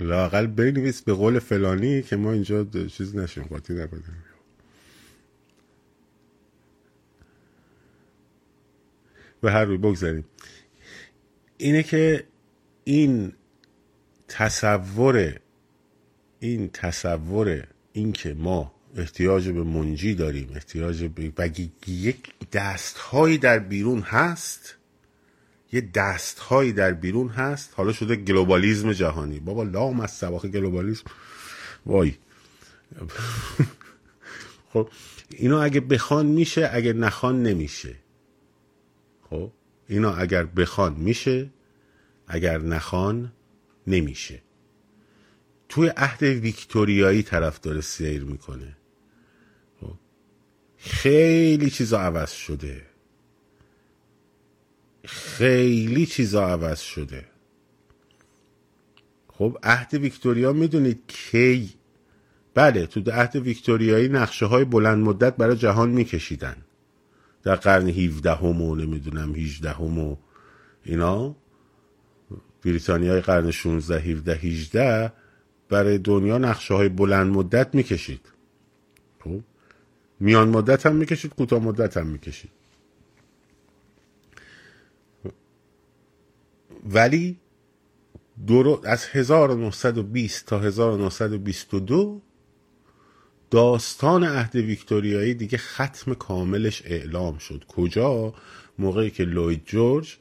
لاقل 0.00 0.46
بنویس 0.46 1.02
به 1.02 1.12
قول 1.12 1.38
فلانی 1.38 2.02
که 2.02 2.16
ما 2.16 2.32
اینجا 2.32 2.64
چیز 2.64 3.16
نشیم 3.16 3.44
قاطی 3.44 3.74
نکنیم 3.74 4.04
به 9.40 9.52
هر 9.52 9.64
روی 9.64 9.76
بگذاریم. 9.76 10.24
اینه 11.58 11.82
که 11.82 12.24
این 12.88 13.32
تصور 14.28 15.40
این 16.40 16.68
تصور 16.68 17.66
این 17.92 18.12
که 18.12 18.34
ما 18.34 18.72
احتیاج 18.96 19.48
به 19.48 19.62
منجی 19.62 20.14
داریم 20.14 20.50
احتیاج 20.54 21.04
به 21.04 21.52
یک 21.86 22.16
دستهایی 22.52 23.38
در 23.38 23.58
بیرون 23.58 24.00
هست 24.00 24.76
یه 25.72 25.80
دستهایی 25.80 26.72
در 26.72 26.92
بیرون 26.92 27.28
هست 27.28 27.72
حالا 27.76 27.92
شده 27.92 28.16
گلوبالیزم 28.16 28.92
جهانی. 28.92 29.40
بابا 29.40 29.62
لام 29.62 30.00
از 30.00 30.10
سواخ 30.10 30.46
گلوبالیزم. 30.46 31.04
وای. 31.86 32.14
خب 34.72 34.88
اینو 35.30 35.56
اگه 35.56 35.80
بخوان 35.80 36.26
میشه 36.26 36.70
اگه 36.72 36.92
نخوان 36.92 37.42
نمیشه. 37.42 37.96
خب 39.30 39.50
اینا 39.88 40.14
اگر 40.14 40.44
بخوان 40.44 40.94
میشه 40.94 41.50
اگر 42.26 42.58
نخوان 42.58 43.32
نمیشه. 43.86 44.42
توی 45.68 45.88
عهد 45.96 46.22
ویکتوریایی 46.22 47.22
طرف 47.22 47.60
داره 47.60 47.80
سیر 47.80 48.24
می‌کنه. 48.24 48.76
خب. 49.80 49.94
خیلی 50.76 51.70
چیزا 51.70 52.00
عوض 52.00 52.32
شده. 52.32 52.82
خیلی 55.04 56.06
چیزا 56.06 56.48
عوض 56.48 56.80
شده. 56.80 57.24
خب 59.28 59.58
عهد 59.62 59.94
ویکتوریا 59.94 60.52
می‌دونید 60.52 61.02
کی؟ 61.08 61.70
بله 62.54 62.86
تو 62.86 63.10
عهد 63.10 63.36
ویکتوریایی 63.36 64.08
نقشه 64.08 64.46
های 64.46 64.64
بلند 64.64 65.04
مدت 65.04 65.36
برای 65.36 65.56
جهان 65.56 65.90
میکشیدن. 65.90 66.56
در 67.42 67.56
قرن 67.56 67.88
17 67.88 68.34
هم 68.34 68.62
و 68.62 68.74
نمی‌دونم 68.74 69.34
18 69.34 69.70
هم 69.70 69.98
و 69.98 70.16
اینا. 70.84 71.36
بریتانیای 72.64 73.20
قرن 73.20 73.50
16 73.50 74.00
17 74.00 74.34
18 74.34 75.12
برای 75.68 75.98
دنیا 75.98 76.38
نقشه 76.38 76.74
های 76.74 76.88
بلند 76.88 77.32
مدت 77.32 77.74
می‌کشید. 77.74 78.20
خب؟ 79.24 79.40
میان 80.20 80.48
مدت 80.48 80.86
هم 80.86 80.96
می‌کشید 80.96 81.34
کوتاه 81.34 81.62
مدت 81.62 81.96
هم 81.96 82.06
می‌کشید. 82.06 82.50
ولی 86.90 87.36
دورو 88.46 88.80
از 88.84 89.06
1920 89.12 90.46
تا 90.46 90.58
1922 90.58 92.22
داستان 93.50 94.24
عهد 94.24 94.56
ویکتوریایی 94.56 95.34
دیگه 95.34 95.58
ختم 95.58 96.14
کاملش 96.14 96.82
اعلام 96.84 97.38
شد. 97.38 97.64
کجا؟ 97.68 98.34
موقعی 98.78 99.10
که 99.10 99.24
لوید 99.24 99.62
جورج 99.64 100.16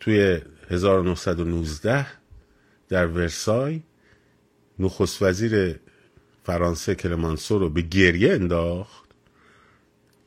توی 0.00 0.40
1919 0.70 2.06
در 2.88 3.06
ورسای 3.06 3.82
نخست 4.78 5.22
وزیر 5.22 5.80
فرانسه 6.44 6.94
کلمانسو 6.94 7.58
رو 7.58 7.70
به 7.70 7.82
گریه 7.82 8.32
انداخت. 8.32 9.04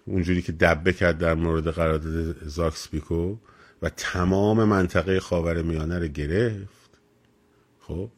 اونجوری 0.06 0.42
که 0.42 0.52
دبه 0.52 0.94
کرد 0.94 1.18
در 1.18 1.34
مورد 1.34 1.68
قرارداد 1.68 2.48
زاکس 2.48 2.90
بیکو 2.90 3.36
و 3.82 3.90
تمام 3.90 4.64
منطقه 4.64 5.20
خاور 5.20 5.62
میانه 5.62 6.00
رو 6.00 6.08
گرفت. 6.08 7.00
خب. 7.80 8.10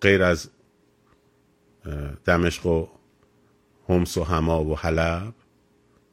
غیر 0.00 0.22
از 0.22 0.50
دمشق 2.24 2.66
و 2.66 2.86
همس 3.88 4.16
و 4.16 4.24
هما 4.24 4.64
و 4.64 4.78
حلب 4.78 5.34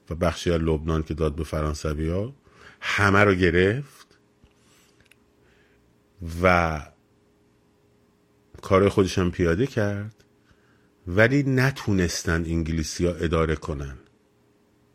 و 0.09 0.15
بخشی 0.15 0.51
از 0.51 0.61
لبنان 0.61 1.03
که 1.03 1.13
داد 1.13 1.35
به 1.35 1.43
فرانسوی 1.43 2.09
ها 2.09 2.33
همه 2.81 3.23
رو 3.23 3.33
گرفت. 3.33 3.98
و 6.43 6.81
کار 8.61 8.89
خودش 8.89 9.17
هم 9.17 9.31
پیاده 9.31 9.67
کرد 9.67 10.23
ولی 11.07 11.43
نتونستن 11.43 12.45
انگلیسی 12.45 13.05
ها 13.05 13.13
اداره 13.13 13.55
کنن. 13.55 13.97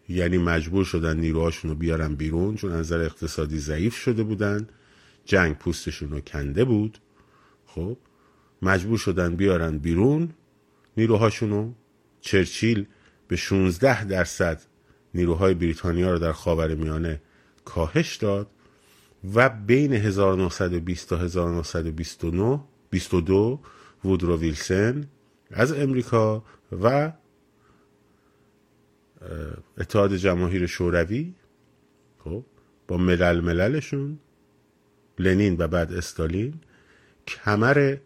یعنی 0.09 0.39
مجبور 0.39 0.85
شدن 0.85 1.17
نیروهاشون 1.17 1.71
رو 1.71 1.77
بیارن 1.77 2.15
بیرون 2.15 2.57
چون 2.57 2.73
نظر 2.73 3.01
اقتصادی 3.01 3.59
ضعیف 3.59 3.97
شده 3.97 4.23
بودن. 4.23 4.69
جنگ 5.25 5.57
پوستشون 5.57 6.11
رو 6.11 6.21
کنده 6.21 6.65
بود. 6.65 6.99
خب 7.67 7.97
مجبور 8.63 8.99
شدن 8.99 9.37
بیارن 9.37 9.79
بیرون. 9.79 10.31
نیروهاشونو 10.97 11.73
چرچیل 12.21 12.87
به 13.29 13.37
16 13.37 14.05
درصد 14.05 14.63
نیروهای 15.15 15.55
بریتانیا 15.55 16.13
رو 16.13 16.19
در 16.19 16.33
خاور 16.33 16.75
میانه 16.75 17.21
کاهش 17.65 18.17
داد. 18.17 18.47
و 19.35 19.49
بین 19.49 19.93
1920 19.93 21.09
تا 21.09 21.17
1929 21.17 22.61
22 22.91 23.61
وودرو 24.05 24.37
ویلسن 24.37 25.09
از 25.51 25.73
امریکا 25.73 26.45
و 26.83 27.13
اتحاد 29.79 30.17
جماهیر 30.17 30.67
شوروی 30.67 31.35
خب 32.19 32.45
با 32.89 32.97
ملل 32.97 33.41
مللشون 33.41 34.19
لنین 35.19 35.57
و 35.59 35.69
بعد 35.69 35.93
استالین 35.93 36.61
کمر 37.27 37.97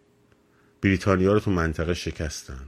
بریتانیا 0.82 1.32
رو 1.32 1.40
تو 1.40 1.50
منطقه 1.50 1.94
شکستن. 1.94 2.66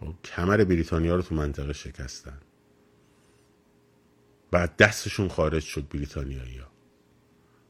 خب 0.00 0.14
کمر 0.24 0.64
بریتانیا 0.64 1.16
رو 1.16 1.22
تو 1.22 1.34
منطقه 1.34 1.72
شکستن. 1.72 2.38
بعد 4.50 4.76
دستشون 4.76 5.28
خارج 5.28 5.62
شد 5.62 5.88
بریتانیایی 5.88 6.58
ها 6.58 6.75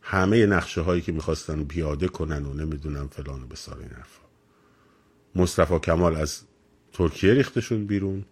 همه 0.09 0.47
نقشه 0.47 0.81
هایی 0.81 1.03
که 1.03 1.13
می‌خواستن 1.13 1.65
پیاده 1.65 2.09
کنن 2.09 2.47
و 2.47 2.55
نمی‌دونم 2.55 3.09
فلان 3.09 3.43
و 3.43 3.47
بسار 3.47 3.79
این 3.79 3.89
حرفا. 3.89 4.23
مصطفی 5.35 5.79
کمال 5.79 6.17
از 6.17 6.41
ترکیه 6.93 7.35
ریختشون 7.35 7.87
بیرون. 7.87 8.25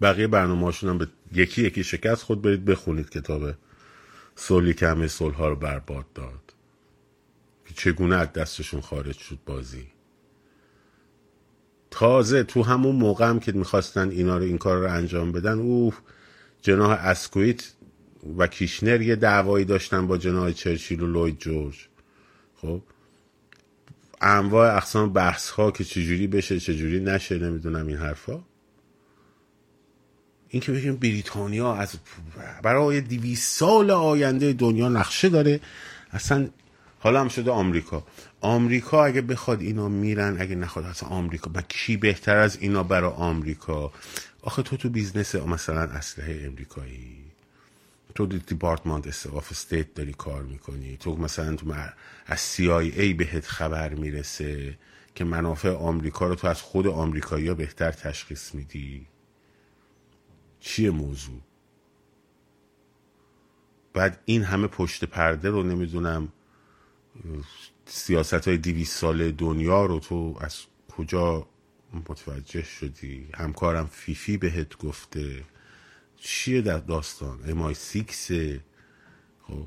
بقیه 0.00 0.26
برنامه 0.26 0.72
هم 0.72 0.98
به 0.98 1.08
یکی 1.32 1.62
یکی 1.62 1.84
شکست 1.84 2.22
خود 2.22 2.42
برید 2.42 2.64
بخونید 2.64 3.10
کتاب 3.10 3.54
صلحی 4.34 4.74
که 4.74 4.88
همه 4.88 5.08
صلح 5.08 5.34
ها 5.34 5.48
رو 5.48 5.56
برباد 5.56 6.12
داد. 6.14 6.54
که 7.66 7.74
چگونه 7.74 8.16
از 8.16 8.32
دستشون 8.32 8.80
خارج 8.80 9.18
شد 9.18 9.38
بازی. 9.46 9.86
تازه 11.90 12.42
تو 12.42 12.62
همون 12.62 12.96
موقع 12.96 13.28
هم 13.28 13.40
که 13.40 13.52
می‌خواستن 13.52 14.10
اینا 14.10 14.38
رو 14.38 14.44
این 14.44 14.58
کار 14.58 14.78
رو 14.78 14.92
انجام 14.92 15.32
بدن 15.32 15.58
اوه 15.58 15.94
جناح 16.62 16.90
اسکویت 16.90 17.72
و 18.38 18.46
کیشنر 18.46 19.00
یه 19.00 19.16
دعوایی 19.16 19.64
داشتن 19.64 20.06
با 20.06 20.18
جناح 20.18 20.52
چرچیل 20.52 21.00
و 21.00 21.06
لوید 21.06 21.38
جورج. 21.38 21.74
خب؟ 22.56 22.82
انواع 24.20 24.76
اقسام 24.76 25.12
بحث 25.12 25.50
ها 25.50 25.70
که 25.70 25.84
چجوری 25.84 26.26
بشه 26.26 26.60
چجوری 26.60 27.00
نشه 27.00 27.38
نمی‌دونم 27.38 27.86
این 27.86 27.96
حرفا. 27.96 28.40
این 30.48 30.60
که 30.60 30.72
بگیم 30.72 30.96
بریتانیا 30.96 31.74
از 31.74 31.94
برای 32.62 33.00
دویست 33.00 33.46
سال 33.48 33.90
آینده 33.90 34.52
دنیا 34.52 34.88
نقشه 34.88 35.28
داره 35.28 35.60
اصلا 36.12 36.48
حالا 36.98 37.20
هم 37.20 37.28
شده 37.28 37.50
آمریکا. 37.50 38.06
آمریکا 38.40 39.04
اگه 39.04 39.20
بخواد 39.20 39.60
اینا 39.60 39.88
میرن 39.88 40.36
اگه 40.40 40.54
نخواد 40.54 40.84
اصلا 40.84 41.08
آمریکا. 41.08 41.50
با 41.50 41.60
کی 41.60 41.96
بهتر 41.96 42.36
از 42.36 42.58
اینا 42.60 42.82
برای 42.82 43.10
آمریکا؟ 43.10 43.92
آخه 44.42 44.62
تو 44.62 44.76
تو 44.76 44.88
business 44.88 45.34
مثلا 45.34 45.80
اسلحه 45.80 46.46
امریکایی. 46.46 47.13
تو 48.14 48.26
Department 48.26 49.26
of 49.26 49.50
State 49.50 49.94
داری 49.94 50.12
کار 50.12 50.42
می‌کنی. 50.42 50.96
تو 50.96 51.16
مثلا 51.16 51.56
تو 51.56 51.74
از 52.26 52.56
CIA 52.56 53.14
بهت 53.14 53.46
خبر 53.46 53.94
می‌رسه 53.94 54.78
که 55.14 55.24
منافع 55.24 55.70
آمریکا 55.70 56.26
رو 56.26 56.34
تو 56.34 56.46
از 56.46 56.62
خود 56.62 56.86
آمریکایی 56.86 57.54
بهتر 57.54 57.90
تشخیص 57.90 58.54
میدی. 58.54 59.06
چیه 60.60 60.90
موضوع؟ 60.90 61.40
بعد 63.92 64.20
این 64.24 64.42
همه 64.42 64.66
پشت 64.66 65.04
پرده 65.04 65.50
رو 65.50 65.62
نمی‌دونم 65.62 66.28
سیاست 67.86 68.48
های 68.48 68.56
دویست 68.56 68.94
سال 68.94 69.30
دنیا 69.30 69.86
رو 69.86 70.00
تو 70.00 70.36
از 70.40 70.60
کجا 70.96 71.46
متوجه 72.08 72.62
شدی؟ 72.62 73.28
همکارم 73.34 73.86
فیفی 73.86 74.36
بهت 74.36 74.78
گفته. 74.78 75.44
چیه 76.16 76.60
در 76.60 76.78
داستان 76.78 77.50
امای 77.50 77.74
سیکس 77.74 78.30
خب 79.42 79.66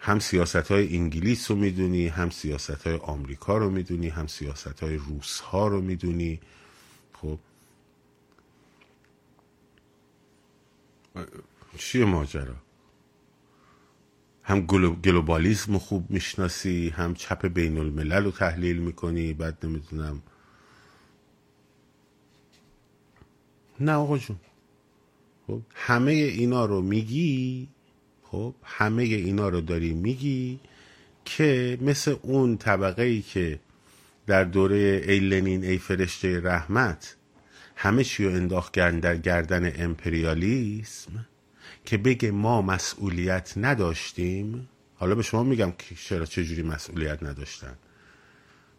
هم 0.00 0.18
سیاست 0.18 0.56
های 0.56 0.96
انگلیس 0.96 1.50
رو 1.50 1.56
می‌دونی 1.56 2.08
هم 2.08 2.30
سیاست 2.30 2.86
های 2.86 2.96
آمریکا 2.96 3.58
رو 3.58 3.70
می‌دونی 3.70 4.08
هم 4.08 4.26
سیاست 4.26 4.80
های 4.82 4.96
روس 4.96 5.40
ها 5.40 5.68
رو 5.68 5.80
می‌دونی. 5.80 6.40
خب 7.12 7.38
چیه 11.78 12.04
ماجرا؟ 12.04 12.54
هم 14.42 14.60
گلوبالیسم 14.66 15.78
خوب 15.78 16.10
می‌شناسی 16.10 16.88
هم 16.88 17.14
چپ 17.14 17.46
بین 17.46 17.78
الملل 17.78 18.24
رو 18.24 18.30
تحلیل 18.30 18.78
می‌کنی 18.78 19.32
بعد 19.32 19.66
نمی‌دونم. 19.66 20.22
نه 23.80 23.92
آقا 23.92 24.18
جون. 24.18 24.40
خب 25.48 25.62
همه 25.74 26.12
اینا 26.12 26.64
رو 26.64 26.82
میگی 26.82 27.68
خب 28.22 28.54
همه 28.64 29.02
اینا 29.02 29.48
رو 29.48 29.60
داری 29.60 29.94
میگی 29.94 30.60
که 31.24 31.78
مثل 31.80 32.16
اون 32.22 32.56
طبقه 32.56 33.02
ای 33.02 33.22
که 33.22 33.60
در 34.26 34.44
دوره 34.44 35.04
ای 35.08 35.20
لنین 35.20 35.64
ای 35.64 35.78
فرشته 35.78 36.40
رحمت 36.40 37.16
همه 37.76 38.04
چی 38.04 38.24
رو 38.24 38.34
انداخت 38.34 38.72
در 38.72 39.16
گردن 39.16 39.82
امپریالیسم 39.82 41.26
که 41.84 41.98
بگه 41.98 42.30
ما 42.30 42.62
مسئولیت 42.62 43.52
نداشتیم. 43.56 44.68
حالا 44.94 45.14
به 45.14 45.22
شما 45.22 45.42
میگم 45.42 45.72
که 45.72 45.94
چرا 45.94 46.26
چجوری 46.26 46.62
مسئولیت 46.62 47.22
نداشتن. 47.22 47.74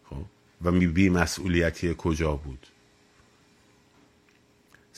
خب 0.04 0.24
و 0.62 0.70
بی 0.70 1.08
مسئولیتی 1.08 1.94
کجا 1.98 2.36
بود؟ 2.36 2.66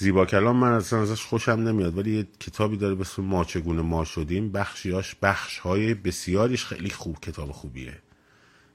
زیبا 0.02 0.26
کلام 0.26 0.56
من 0.56 0.72
اصلا 0.72 1.02
ازش 1.02 1.24
خوشم 1.24 1.52
نمیاد 1.52 1.98
ولی 1.98 2.16
یه 2.18 2.26
کتابی 2.40 2.76
داره 2.76 2.94
به 2.94 3.00
اسم 3.00 3.22
ما 3.22 3.44
چگونه 3.44 3.82
ما 3.82 4.04
شدیم. 4.04 4.52
بخشیاش 4.52 5.16
بخش 5.22 5.58
های 5.58 5.94
بسیاریش 5.94 6.64
خیلی 6.64 6.90
خوب 6.90 7.20
کتاب 7.20 7.52
خوبیه. 7.52 8.02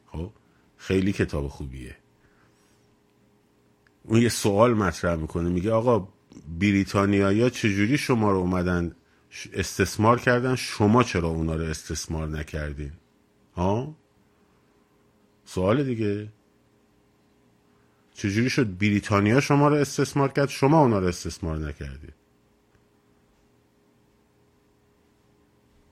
خب؟ 0.05 0.31
خیلی 0.77 1.13
کتاب 1.13 1.47
خوبیه. 1.47 1.95
اون 4.03 4.21
یه 4.21 4.29
سوال 4.29 4.73
مطرح 4.73 5.15
می‌کنه 5.15 5.49
میگه 5.49 5.71
آقا 5.71 6.07
بریتانیایی 6.59 7.49
چجوری 7.49 7.97
شما 7.97 8.31
رو 8.31 8.37
اومدن 8.37 8.95
استثمار 9.53 10.19
کردن؟ 10.19 10.55
شما 10.55 11.03
چرا 11.03 11.27
اونا 11.27 11.55
رو 11.55 11.63
استثمار 11.63 12.27
نکردین؟ 12.27 12.91
ها؟ 13.55 13.95
سوال 15.45 15.83
دیگه. 15.83 16.27
چجوری 18.17 18.49
شد 18.49 18.77
بریتانیا 18.77 19.41
شما 19.41 19.67
رو 19.67 19.75
استثمار 19.75 20.31
کرد؟ 20.31 20.49
شما 20.49 20.81
اونا 20.81 20.99
رو 20.99 21.07
استثمار 21.07 21.57
نکردید. 21.57 22.13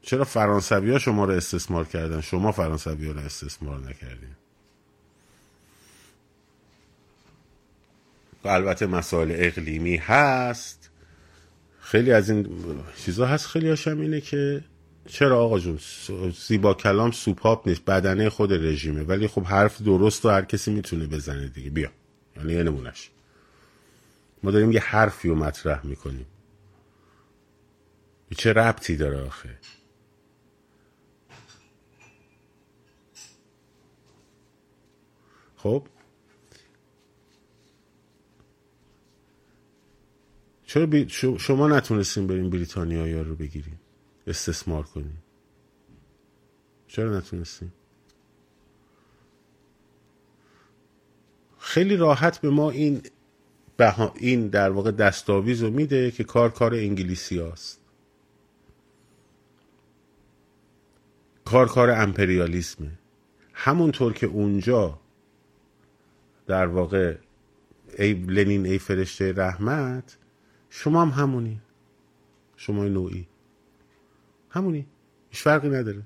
چرا 0.01 0.23
فرانسوی 0.23 0.91
ها 0.91 0.99
شما 0.99 1.25
رو 1.25 1.33
استثمار 1.33 1.85
کردن؟ 1.85 2.21
شما 2.21 2.51
فرانسوی 2.51 3.07
ها 3.07 3.11
رو 3.11 3.19
استثمار 3.19 3.79
نکردین. 3.79 4.29
البته 8.45 8.85
مسائل 8.85 9.31
اقلیمی 9.35 9.95
هست. 9.97 10.89
خیلی 11.79 12.11
از 12.11 12.29
این 12.29 12.47
چیزا 13.05 13.25
هست. 13.25 13.47
خیلی 13.47 13.69
هاشم 13.69 13.99
اینه 13.99 14.21
که 14.21 14.63
چرا 15.07 15.39
آقا 15.39 15.59
جون 15.59 15.79
زیبا 16.47 16.73
کلام 16.73 17.11
سوپاپ 17.11 17.67
نیست. 17.67 17.85
بدنه 17.85 18.29
خود 18.29 18.53
رژیمه. 18.53 19.03
ولی 19.03 19.27
خب 19.27 19.43
حرف 19.43 19.81
درست 19.81 20.25
و 20.25 20.29
هر 20.29 20.45
کسی 20.45 20.71
می‌تونه 20.71 21.07
بزنه 21.07 21.47
دیگه. 21.47 21.69
بیا. 21.69 21.91
یعنی 22.37 22.53
یه 22.53 22.63
نمونش 22.63 23.11
ما 24.43 24.51
داریم 24.51 24.71
یه 24.71 24.79
حرفی 24.79 25.27
رو 25.27 25.35
مطرح 25.35 25.85
می‌کنیم. 25.85 26.25
چه 28.37 28.53
ربطی 28.53 28.97
داره 28.97 29.21
آخه؟ 29.21 29.57
خب؟ 35.57 35.87
چرا 40.65 40.85
بی... 40.85 41.09
شما 41.39 41.67
نتونستین 41.67 42.27
بریم 42.27 42.49
بریتانیا 42.49 43.21
رو 43.21 43.35
بگیریم 43.35 43.79
استثمار 44.27 44.83
کنیم 44.83 45.23
چرا 46.87 47.17
نتونستیم 47.17 47.73
خیلی 51.65 51.97
راحت 51.97 52.41
به 52.41 52.49
ما 52.49 52.71
این 52.71 53.01
بها... 53.77 54.13
این 54.17 54.47
در 54.47 54.69
واقع 54.69 54.91
دستاویز 54.91 55.63
رو 55.63 55.69
میده 55.69 56.11
که 56.11 56.23
کار 56.23 56.49
کار 56.49 56.73
انگلیسی 56.73 57.39
هاست. 57.39 57.79
کار 61.45 61.67
کار 61.67 61.89
امپریالیسمه. 61.89 62.91
همونطور 63.53 64.13
که 64.13 64.27
اونجا 64.27 64.99
در 66.47 66.67
واقع 66.67 67.17
ای 67.97 68.13
لنین 68.13 68.65
ای 68.65 68.77
فرشته 68.77 69.33
رحمت 69.33 70.17
شما 70.69 71.01
هم 71.01 71.09
همونی. 71.09 71.61
شما 72.55 72.83
نوعی. 72.83 73.27
همونی. 74.49 74.87
هیچ 75.29 75.41
فرقی 75.41 75.69
نداره. 75.69 76.01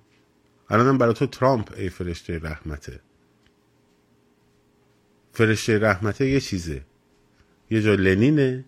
الانم 0.70 0.98
برای 0.98 1.14
تو 1.14 1.26
ترامپ 1.26 1.74
ای 1.78 1.90
فرشته 1.90 2.40
رحمته. 2.40 3.00
فرشته 5.40 5.80
رحمته 5.80 6.30
یه 6.30 6.40
چیزه. 6.40 6.82
یه 7.70 7.82
جا 7.82 7.96
لنینه 7.96 8.66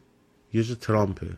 یه 0.54 0.64
جا 0.64 0.76
ترامپه. 0.76 1.38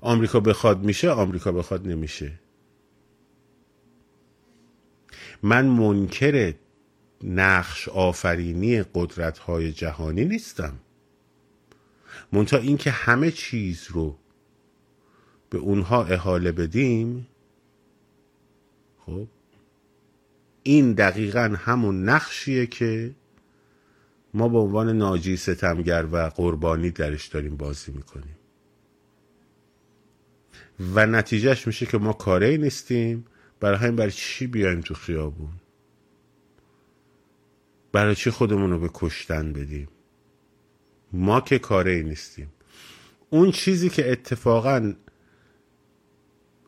آمریکا 0.00 0.40
بخواد 0.40 0.84
میشه 0.84 1.10
آمریکا 1.10 1.52
بخواد 1.52 1.88
نمیشه. 1.88 2.32
من 5.42 5.66
منکر 5.66 6.54
نقش 7.22 7.88
آفرینی 7.88 8.82
قدرت 8.82 9.38
های 9.38 9.72
جهانی 9.72 10.24
نیستم. 10.24 10.74
منتها 12.32 12.60
اینکه 12.60 12.90
همه 12.90 13.30
چیز 13.30 13.86
رو 13.90 14.18
به 15.50 15.58
اونها 15.58 16.04
احاله 16.04 16.52
بدیم 16.52 17.26
خب؟ 19.06 19.26
این 20.62 20.92
دقیقا 20.92 21.56
همون 21.58 22.08
نقشیه 22.08 22.66
که 22.66 23.14
ما 24.34 24.48
به 24.48 24.58
عنوان 24.58 24.96
ناجی 24.96 25.36
ستمگر 25.36 26.06
و 26.12 26.16
قربانی 26.16 26.90
درش 26.90 27.26
داریم 27.26 27.56
بازی 27.56 27.92
می‌کنیم. 27.92 28.36
و 30.94 31.06
نتیجهش 31.06 31.66
میشه 31.66 31.86
که 31.86 31.98
ما 31.98 32.12
کاره 32.12 32.56
نیستیم. 32.56 33.24
برای 33.60 33.78
همین 33.78 33.96
برای 33.96 34.10
چی 34.10 34.46
بیایم 34.46 34.80
تو 34.80 34.94
خیابون؟ 34.94 35.52
برای 37.92 38.14
چی 38.14 38.30
خودمون 38.30 38.70
رو 38.70 38.78
به 38.78 38.90
کشتن 38.94 39.52
بدیم؟ 39.52 39.88
ما 41.12 41.40
که 41.40 41.58
کاره 41.58 42.02
نیستیم. 42.02 42.52
اون 43.30 43.50
چیزی 43.50 43.88
که 43.88 44.12
اتفاقا 44.12 44.94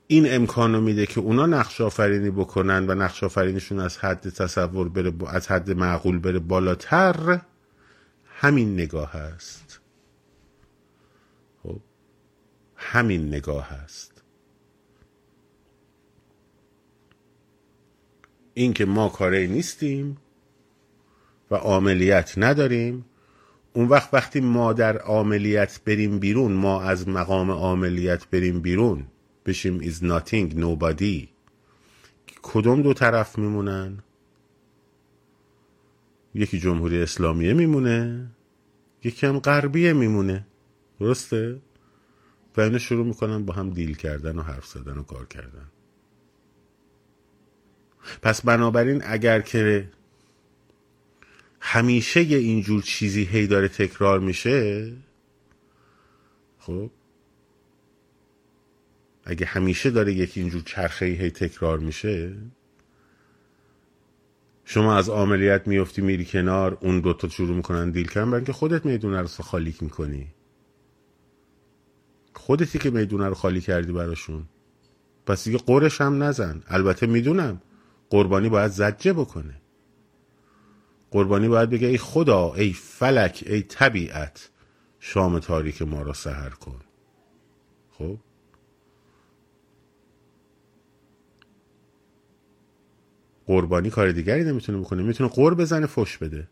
این 0.09 0.35
امکان 0.35 0.75
رو 0.75 0.81
میده 0.81 1.07
که 1.07 1.21
اونا 1.21 1.47
نقش 1.47 1.81
آفرینی 1.81 2.31
بکنن 2.31 2.91
و 2.91 2.95
نقش 2.95 3.25
آفرینیشون 3.25 3.81
از 3.81 3.99
حد 3.99 4.29
تصور 4.29 4.89
بره 4.89 5.13
از 5.29 5.49
حد 5.49 5.71
معقول 5.71 6.19
بره 6.19 6.39
بالاتر 6.39 7.41
همین 8.25 8.75
نگاه 8.75 9.13
هست 9.13 9.81
خب 11.63 11.81
همین 12.77 13.29
نگاه 13.29 13.69
هست 13.69 14.23
اینکه 18.55 18.85
ما 18.85 19.09
کاری 19.09 19.49
نیستیم 19.49 20.17
و 21.51 21.55
عملیت 21.55 22.35
نداریم 22.37 23.05
اون 23.73 23.89
وقت 23.89 24.15
وقتی 24.15 24.41
ما 24.41 24.73
در 24.73 24.99
عملیت 24.99 25.81
بریم 25.85 26.19
بیرون 26.19 26.53
ما 26.53 26.83
از 26.83 27.09
مقام 27.09 27.51
عملیت 27.51 28.27
بریم 28.27 28.61
بیرون 28.61 29.07
بشیم 29.47 29.81
is 29.81 29.95
nothing 29.95 30.55
nobody. 30.55 31.29
کدوم 32.43 32.83
دو 32.83 32.93
طرف 32.93 33.39
میمونن؟ 33.39 33.99
یکی 36.35 36.59
جمهوری 36.59 37.03
اسلامیه 37.03 37.53
میمونه 37.53 38.31
یکی 39.05 39.27
هم 39.27 39.39
غربیه 39.39 39.93
میمونه. 39.93 40.47
درسته؟ 41.01 41.61
و 42.57 42.61
اینو 42.61 42.79
شروع 42.79 43.07
می‌کنن 43.07 43.45
با 43.45 43.55
هم 43.55 43.71
دیل 43.71 43.97
کردن 43.97 44.39
و 44.39 44.43
حرف 44.43 44.67
زدن 44.67 44.99
و 44.99 45.03
کار 45.03 45.27
کردن. 45.27 45.67
پس 48.23 48.41
بنابراین 48.43 49.03
اگر 49.05 49.41
که 49.41 49.89
همیشه 51.61 52.23
یه 52.23 52.39
اینجور 52.39 52.83
چیزی 52.83 53.25
هی 53.25 53.47
داره 53.47 53.69
تکرار 53.69 54.21
میشه 54.21 54.93
خب 56.59 56.91
اگه 59.29 59.47
همیشه 59.47 59.91
داره 59.91 60.13
یکی 60.13 60.41
اینجور 60.41 60.63
چرخه 60.63 61.07
هی 61.07 61.31
تکرار 61.31 61.79
میشه 61.79 62.37
شما 64.65 64.97
از 64.97 65.09
عملیات 65.09 65.67
میفتی 65.67 66.03
میری 66.03 66.25
کنار 66.25 66.79
اون 66.81 67.01
دوتا 67.01 67.29
شروع 67.29 67.57
می‌کنن 67.57 67.91
دیل 67.91 68.09
کردن 68.09 68.31
برای 68.31 68.45
که 68.45 68.53
خودت 68.53 68.87
می‌دونه 68.87 69.21
رو 69.21 69.27
خالی 69.27 69.75
می‌کنی. 69.81 70.27
خودتی 72.35 72.79
که 72.79 72.91
می‌دونه 72.91 73.29
رو 73.29 73.35
خالی 73.35 73.61
کردی 73.61 73.93
براشون. 73.93 74.45
پس 75.27 75.45
دیگه 75.45 75.59
قرش 75.59 76.01
هم 76.01 76.23
نزن. 76.23 76.63
البته 76.67 77.07
می‌دونم 77.07 77.63
قربانی 78.11 78.49
باید 78.49 78.71
زجه 78.71 79.13
بکنه. 79.13 79.61
قربانی 81.11 81.49
باید 81.49 81.71
بگه 81.71 81.89
ای 81.89 81.99
خدا 81.99 82.55
ای 82.55 82.73
فلک 82.73 83.45
ای 83.47 83.63
طبیعت 83.63 84.51
شام 85.01 85.39
تاریک 85.39 85.83
ما 85.83 86.03
را 86.03 86.13
سهر 86.13 86.51
کن. 86.51 86.81
خب؟ 87.91 88.19
قربانی 93.47 93.91
کار 93.91 94.13
دیگری 94.13 94.45
نمی‌تونه 94.45 94.79
بکنه. 94.79 95.03
می‌تونه 95.03 95.31
قر 95.31 95.55
بزنه 95.55 95.87
فش 95.87 96.19
بده. 96.19 96.49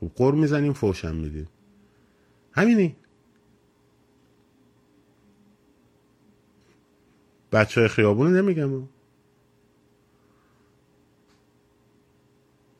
خب 0.00 0.10
قر 0.16 0.32
می‌زنیم 0.32 0.72
فوش 0.72 1.04
هم 1.04 1.14
میدیم. 1.16 1.48
همینی. 2.52 2.96
بچه 7.52 7.80
های 7.80 7.88
خیابون 7.88 8.36
نمیگم. 8.36 8.88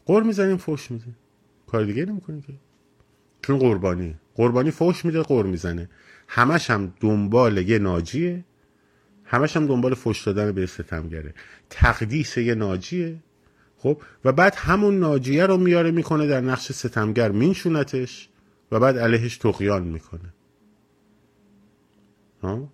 قر 0.06 0.22
می‌زنیم 0.22 0.56
فوش 0.56 0.90
میدیم. 0.90 1.16
کار 1.66 1.84
دیگه 1.84 2.04
نمی‌کنه 2.06 2.40
که. 2.40 2.52
چون 3.42 3.58
قربانی. 3.58 4.14
قربانی 4.34 4.70
فوش 4.70 5.04
میده 5.04 5.22
قر 5.22 5.42
می‌زنه. 5.42 5.90
همش 6.28 6.70
هم 6.70 6.94
دنبال 7.00 7.58
یه 7.58 7.78
ناجیه. 7.78 8.44
همش 9.24 9.56
هم 9.56 9.66
دنبال 9.66 9.94
فوش 9.94 10.22
دادن 10.26 10.52
به 10.52 10.66
ستمگره. 10.66 11.34
تقدیس 11.70 12.36
یه 12.36 12.54
ناجیه. 12.54 13.16
خب؟ 13.82 14.02
و 14.24 14.32
بعد 14.32 14.54
همون 14.54 14.98
ناجیه 14.98 15.46
رو 15.46 15.56
میاره 15.56 15.90
می‌کنه 15.90 16.26
در 16.26 16.40
نقش 16.40 16.72
ستمگر 16.72 17.30
مینشونتش 17.30 18.28
و 18.72 18.80
بعد 18.80 18.98
علیهش 18.98 19.36
تقیان 19.36 19.82
می‌کنه. 19.82 20.34
ها؟ 22.42 22.72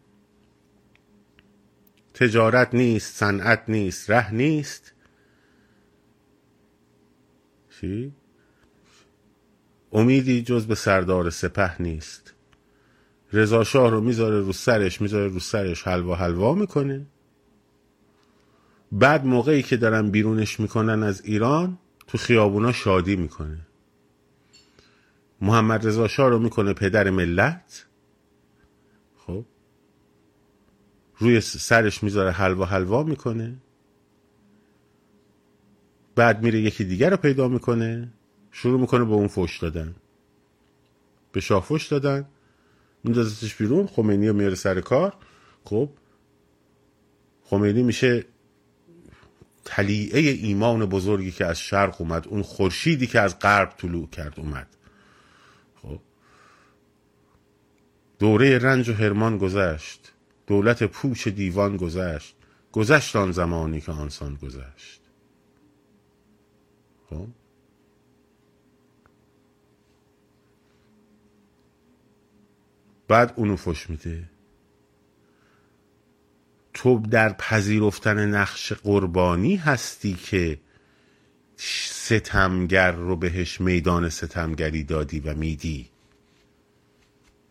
تجارت 2.14 2.74
نیست 2.74 3.16
صنعت 3.16 3.64
نیست 3.68 4.10
ره 4.10 4.34
نیست. 4.34 4.92
چی؟ 7.80 8.12
امیدی 9.92 10.42
جز 10.42 10.66
به 10.66 10.74
سردار 10.74 11.30
سپه 11.30 11.82
نیست. 11.82 12.34
رضا 13.32 13.64
شاه 13.64 13.90
رو 13.90 14.00
می‌ذاره 14.00 14.40
رو 14.40 14.52
سرش 14.52 15.00
می‌ذاره 15.00 15.28
رو 15.28 15.40
سرش 15.40 15.82
حلوا 15.82 16.14
حلوا 16.14 16.54
می‌کنه. 16.54 17.06
بعد 18.92 19.26
موقعی 19.26 19.62
که 19.62 19.76
دارن 19.76 20.10
بیرونش 20.10 20.60
می‌کنن 20.60 21.02
از 21.02 21.24
ایران 21.24 21.78
تو 22.06 22.18
خیابونا 22.18 22.72
شادی 22.72 23.16
می‌کنه. 23.16 23.58
محمد 25.40 25.86
رضا 25.86 26.08
شاه 26.08 26.28
رو 26.28 26.38
می‌کنه 26.38 26.72
پدر 26.72 27.10
ملت. 27.10 27.86
خب. 29.16 29.44
روی 31.18 31.40
سرش 31.40 32.02
می‌ذاره 32.02 32.30
حلوا 32.30 32.64
حلوا 32.64 33.02
می‌کنه. 33.02 33.56
بعد 36.14 36.42
میره 36.42 36.60
یکی 36.60 36.84
دیگر 36.84 37.10
رو 37.10 37.16
پیدا 37.16 37.48
می‌کنه. 37.48 38.12
شروع 38.50 38.80
می‌کنه 38.80 39.04
به 39.04 39.12
اون 39.12 39.28
فوش 39.28 39.58
دادن. 39.58 39.94
به 41.32 41.40
شاه 41.40 41.62
فوش 41.64 41.86
دادن. 41.86 42.28
میندازتش 43.04 43.54
بیرون. 43.54 43.86
خمینی 43.86 44.28
رو 44.28 44.34
میاره 44.34 44.54
سر 44.54 44.80
کار. 44.80 45.14
خب. 45.64 45.90
خمینی 47.44 47.82
میشه 47.82 48.24
تلیعه 49.70 50.20
ایمان 50.20 50.86
بزرگی 50.86 51.30
که 51.30 51.46
از 51.46 51.60
شرق 51.60 52.00
اومد 52.00 52.28
اون 52.28 52.42
خورشیدی 52.42 53.06
که 53.06 53.20
از 53.20 53.38
غرب 53.38 53.74
طلوع 53.76 54.08
کرد 54.10 54.40
اومد. 54.40 54.66
خب. 55.82 56.00
دوره 58.18 58.58
رنج 58.58 58.88
و 58.88 58.92
هرمان 58.92 59.38
گذشت 59.38 60.12
دولت 60.46 60.82
پوچ 60.82 61.28
دیوان 61.28 61.76
گذشت 61.76 62.36
گذشت 62.72 63.16
آن 63.16 63.32
زمانی 63.32 63.80
که 63.80 63.92
آنسان 63.92 64.34
گذشت. 64.34 65.00
خب. 67.10 67.26
بعد 73.08 73.32
اونو 73.36 73.56
فش 73.56 73.90
میده. 73.90 74.37
تو 76.78 77.02
در 77.10 77.32
پذیرفتن 77.32 78.34
نقش 78.34 78.72
قربانی 78.72 79.56
هستی 79.56 80.14
که 80.14 80.58
ستمگر 81.56 82.92
رو 82.92 83.16
بهش 83.16 83.60
میدان 83.60 84.08
ستمگری 84.08 84.84
دادی 84.84 85.20
و 85.20 85.34
میدی. 85.34 85.88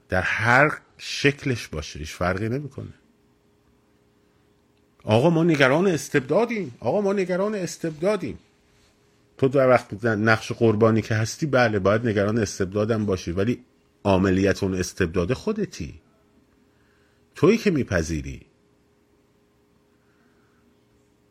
در 0.10 0.22
هر 0.22 0.78
شکلش 0.98 1.68
باشه 1.68 2.00
هیچ 2.00 2.12
فرقی 2.12 2.50
نمی‌کنه. 2.50 2.94
آقا 5.04 5.30
ما 5.30 5.44
نگران 5.44 5.88
استبدادیم. 5.88 6.76
آقا 6.80 7.02
ما 7.02 7.14
نگران 7.14 7.56
استبدادیم. 7.56 8.40
تو 9.38 9.48
در 9.48 9.70
وقت 9.70 10.06
نقش 10.06 10.52
قربانی 10.52 11.02
که 11.02 11.16
هستی 11.16 11.46
بله 11.46 11.80
باید 11.80 12.08
نگران 12.08 12.38
استبدادم 12.38 13.06
باشی 13.06 13.32
ولی 13.32 13.64
عملیت 14.06 14.64
اون 14.64 14.76
استبداد 14.76 15.34
خودتی. 15.34 16.02
تویی 17.36 17.58
که 17.58 17.72
میپذیری. 17.72 18.47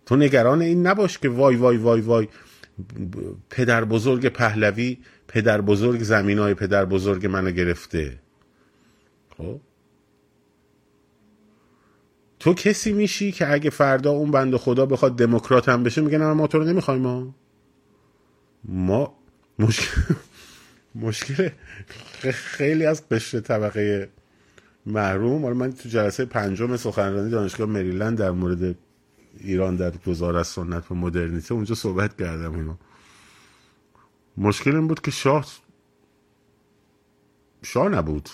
تو 0.07 0.16
نگران 0.16 0.62
این 0.62 0.87
نباش 0.87 1.19
که 1.19 1.29
وای 1.29 1.57
وای 1.57 1.77
وای 1.77 2.01
وای. 2.01 2.29
پدر 3.51 3.85
بزرگ 3.85 4.29
پهلوی 4.29 4.99
پدر 5.29 5.61
بزرگ 5.61 6.03
زمین 6.03 6.38
های 6.38 6.55
پدر 6.55 6.85
بزرگ 6.85 7.27
منو 7.27 7.51
گرفته. 7.51 8.19
خب؟ 9.37 9.61
تو 12.40 12.55
کسی 12.55 12.92
میشی 12.92 13.33
که 13.33 13.53
اگه 13.53 13.71
فردا 13.71 14.11
اون 14.11 14.31
بند 14.31 14.57
خدا 14.57 14.87
بخواد 14.87 15.16
دموکرات 15.16 15.69
هم 15.69 15.83
بشه 15.83 16.01
میگه 16.01 16.19
نه 16.19 16.33
ما 16.33 16.47
تو 16.47 16.59
رو 16.59 16.64
نمی‌خوایم 16.64 17.01
ما 17.01 17.35
ما 18.64 19.14
مشکل 19.59 20.14
مشکل 20.95 21.51
خیلی 22.33 22.87
از 22.87 23.09
قشر 23.09 23.40
طبقه 23.40 24.09
محروم. 24.87 25.42
حالا 25.42 25.55
من 25.55 25.73
تو 25.73 25.88
جلسه 25.88 26.25
پنجم 26.25 26.77
سخنرانی 26.77 27.31
دانشگاه 27.31 27.69
مریلند 27.69 28.19
در 28.19 28.31
مورد 28.31 28.77
ایران 29.40 29.77
در 29.77 29.90
گذار 29.90 30.37
از 30.37 30.49
سنت 30.49 30.90
و 30.90 30.94
مدرنیته. 30.94 31.55
اونجا 31.55 31.75
صحبت 31.75 32.16
کردم 32.16 32.55
اینو. 32.55 32.75
مشکل 34.37 34.77
این 34.77 34.88
بود 34.88 35.01
که 35.01 35.11
شاه 35.11 35.46
شاه 37.62 37.88
نبود. 37.88 38.29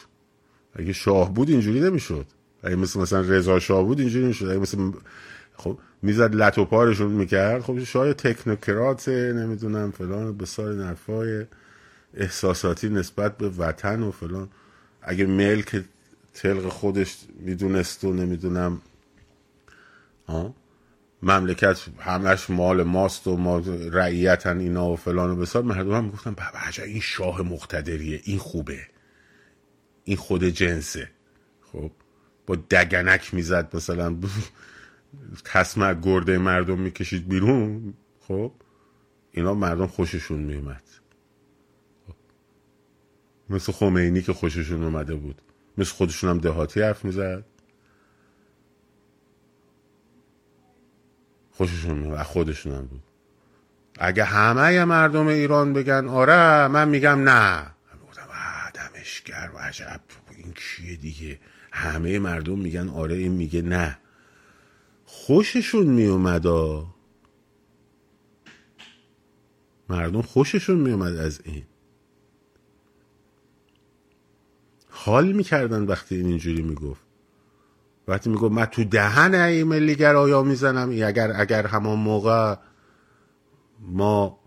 اگه 0.75 0.93
شاه 0.93 1.35
بود 1.35 1.51
اینجوری 1.51 1.81
نمی‌شد. 1.81 2.27
اگه 2.63 2.77
مثل 2.77 3.01
مثلا 3.01 3.21
رضا 3.21 3.59
شاه 3.59 3.85
بود 3.85 4.01
اینجوری 4.01 4.25
نمی‌شد. 4.25 4.47
اگه 4.47 4.59
مثل 4.59 4.93
خب 5.57 5.79
می‌زد 6.03 6.35
لط 6.35 6.59
و 6.59 6.65
پارشون 6.65 7.11
می‌کرد. 7.11 7.63
خب 7.63 7.85
شاه 7.85 8.13
تکنوکرات 8.13 9.09
نمی‌دونم 9.09 9.91
فلان 9.91 10.37
به 10.37 10.47
سال 10.47 10.77
نرفای 10.77 11.47
احساساتی 12.15 12.89
نسبت 12.89 13.37
به 13.37 13.49
وطن 13.49 14.03
و 14.03 14.11
فلان. 14.11 14.49
اگه 15.03 15.27
ملک 15.27 15.85
تلق 16.35 16.69
خودش 16.69 17.17
می‌دونست 17.39 18.05
و 18.05 18.13
نمی‌دونم. 18.13 18.81
مملکت 21.23 21.81
همش 21.99 22.51
مال 22.51 22.83
ماست 22.83 23.27
و 23.27 23.37
ما 23.37 23.59
رعیتن 23.93 24.59
اینا 24.59 24.89
و 24.91 24.97
فلان 24.97 25.31
و 25.31 25.37
بسار. 25.37 25.63
مردم 25.63 25.93
هم 25.93 26.05
می‌گفتن 26.05 26.31
بابا 26.31 26.85
این 26.85 27.01
شاه 27.01 27.43
مقتدریه 27.43 28.21
این 28.25 28.39
خوبه. 28.39 28.81
این 30.05 30.17
خود 30.17 30.45
جنسه. 30.45 31.11
خب 31.73 31.91
با 32.47 32.57
دگنک 32.57 33.35
می‌زد 33.35 33.77
مثلا. 33.77 34.17
تسمه 35.45 35.95
گرده 36.03 36.39
مردم 36.39 36.79
می‌کشید 36.79 37.29
بیرون. 37.29 37.95
خب 38.21 38.53
اینا 39.33 39.55
مردم 39.55 39.87
خوششون 39.87 40.41
میومد 40.41 40.83
مثل 43.51 43.73
خمینی 43.73 44.23
که 44.23 44.33
خوششون 44.33 44.83
اومده 44.83 45.15
بود. 45.15 45.43
مثل 45.79 45.95
خودشون 45.95 46.31
هم 46.31 46.39
دهاتی 46.39 46.83
حرف 46.83 47.05
می‌زد. 47.05 47.45
خوششون 51.53 52.03
و 52.03 52.23
خودشون 52.23 52.73
هم 52.73 52.87
بود. 52.87 53.03
اگه 53.99 54.25
همه 54.25 54.85
مردم 54.85 55.27
ایران 55.27 55.73
بگن 55.73 56.09
آره 56.09 56.69
من 56.69 56.89
میگم 56.89 57.29
نه. 57.29 57.67
گفتم 58.09 58.29
دمشگر 58.75 59.51
و 59.55 59.59
عجب 59.59 60.01
این 60.37 60.53
کیه 60.53 60.97
دیگه؟ 60.97 61.39
همه 61.73 62.19
مردم 62.19 62.59
میگن 62.59 62.89
آره 62.89 63.15
این 63.15 63.33
میگه 63.33 63.63
نه. 63.63 63.99
خوششون 65.05 65.87
میومد 65.87 66.47
مردم 69.89 70.23
خوششون 70.23 70.79
میومد 70.79 71.17
از 71.17 71.41
این. 71.45 71.65
حال 74.91 75.33
می‌کردن 75.33 75.83
وقتی 75.83 76.17
این 76.17 76.27
اینجوری 76.27 76.63
می‌گفت. 76.63 77.03
وقتی 78.09 78.31
می‌گفت 78.31 78.53
من 78.53 78.65
تو 78.65 78.85
دهن 78.85 79.35
ای 79.35 79.65
ملی 79.65 80.05
آیا 80.05 80.43
می‌زنم 80.43 80.91
اگر 80.91 81.33
اگر 81.41 81.67
همان 81.67 81.99
موقع 81.99 82.57
ما 83.81 84.39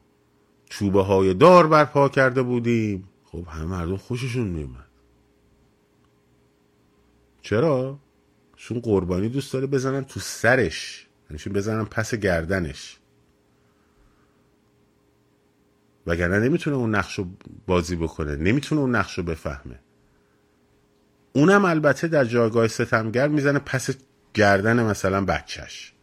چوبه 0.70 1.04
های 1.04 1.34
دار 1.34 1.68
برپا 1.68 2.10
کرده 2.10 2.42
بودیم 2.42 3.10
خب 3.24 3.48
همه 3.48 3.66
مردم 3.66 3.98
خوششون 3.98 4.48
میومد 4.48 4.86
چرا؟ 7.42 8.00
چون 8.56 8.80
قربانی 8.80 9.30
دوست 9.30 9.54
داره 9.54 9.68
بزنن 9.68 10.04
تو 10.04 10.20
سرش 10.20 11.08
یعنی 11.30 11.56
بزنن 11.56 11.86
پس 11.86 12.16
گردنش. 12.16 13.00
وگرنه 16.08 16.40
نمی‌تونه 16.40 16.76
اون 16.76 16.96
نقش 16.96 17.20
رو 17.20 17.26
بازی 17.68 17.96
بکنه 17.96 18.36
نمی‌تونه 18.36 18.82
اون 18.82 18.96
نقش 18.96 19.18
رو 19.18 19.24
بفهمه. 19.24 19.80
اونم 21.36 21.66
البته 21.66 22.08
در 22.08 22.26
جایگاه 22.26 22.68
ستمگر 22.68 23.28
می‌زنه 23.28 23.60
پس 23.60 23.90
گردن 24.34 24.84
مثلا 24.84 25.26
بچهش. 25.26 25.94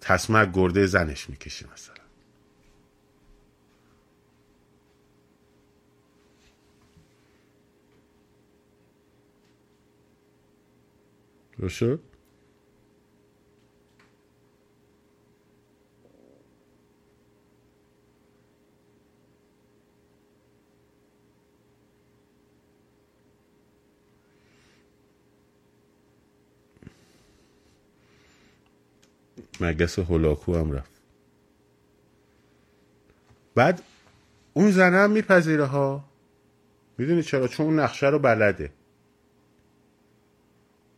تصمه 0.00 0.46
گرده 0.52 0.86
زنش 0.86 1.30
می‌کشه 1.30 1.66
مثلا. 1.72 1.94
شد؟ 11.68 12.00
مگس 29.64 29.98
هولاکو 29.98 30.56
هم 30.56 30.72
رفت. 30.72 30.90
بعد 33.54 33.82
اون 34.54 34.70
زنه 34.70 34.96
هم 34.96 35.10
میپذیره 35.10 35.64
ها. 35.64 36.04
می‌دونی 36.98 37.22
چرا؟ 37.22 37.48
چون 37.48 37.66
اون 37.66 37.78
نقشه 37.78 38.06
رو 38.06 38.18
بلده. 38.18 38.72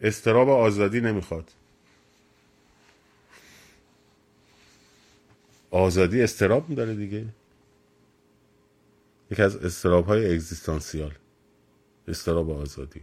استراب 0.01 0.49
آزادی 0.49 1.01
نمی‌خواد. 1.01 1.53
آزادی 5.71 6.23
استراب 6.23 6.75
داره 6.75 6.95
دیگه. 6.95 7.27
یکی 9.31 9.43
از 9.43 9.57
استراب 9.57 10.07
های 10.07 10.35
اگزیستانسیال. 10.35 11.15
استراب 12.09 12.51
آزادی. 12.51 13.03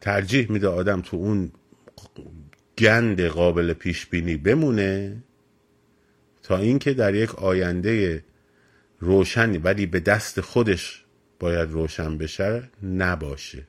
ترجیح 0.00 0.52
میده 0.52 0.68
آدم 0.68 1.00
تو 1.00 1.16
اون 1.16 1.52
گند 2.82 3.20
قابل 3.20 3.72
پیش 3.72 4.06
بینی 4.06 4.36
بمونه 4.36 5.22
تا 6.42 6.58
اینکه 6.58 6.94
در 6.94 7.14
یک 7.14 7.34
آینده 7.34 8.24
روشنی 9.00 9.58
ولی 9.58 9.86
به 9.86 10.00
دست 10.00 10.40
خودش 10.40 11.04
باید 11.38 11.70
روشن 11.70 12.18
بشه 12.18 12.70
نباشه. 12.82 13.66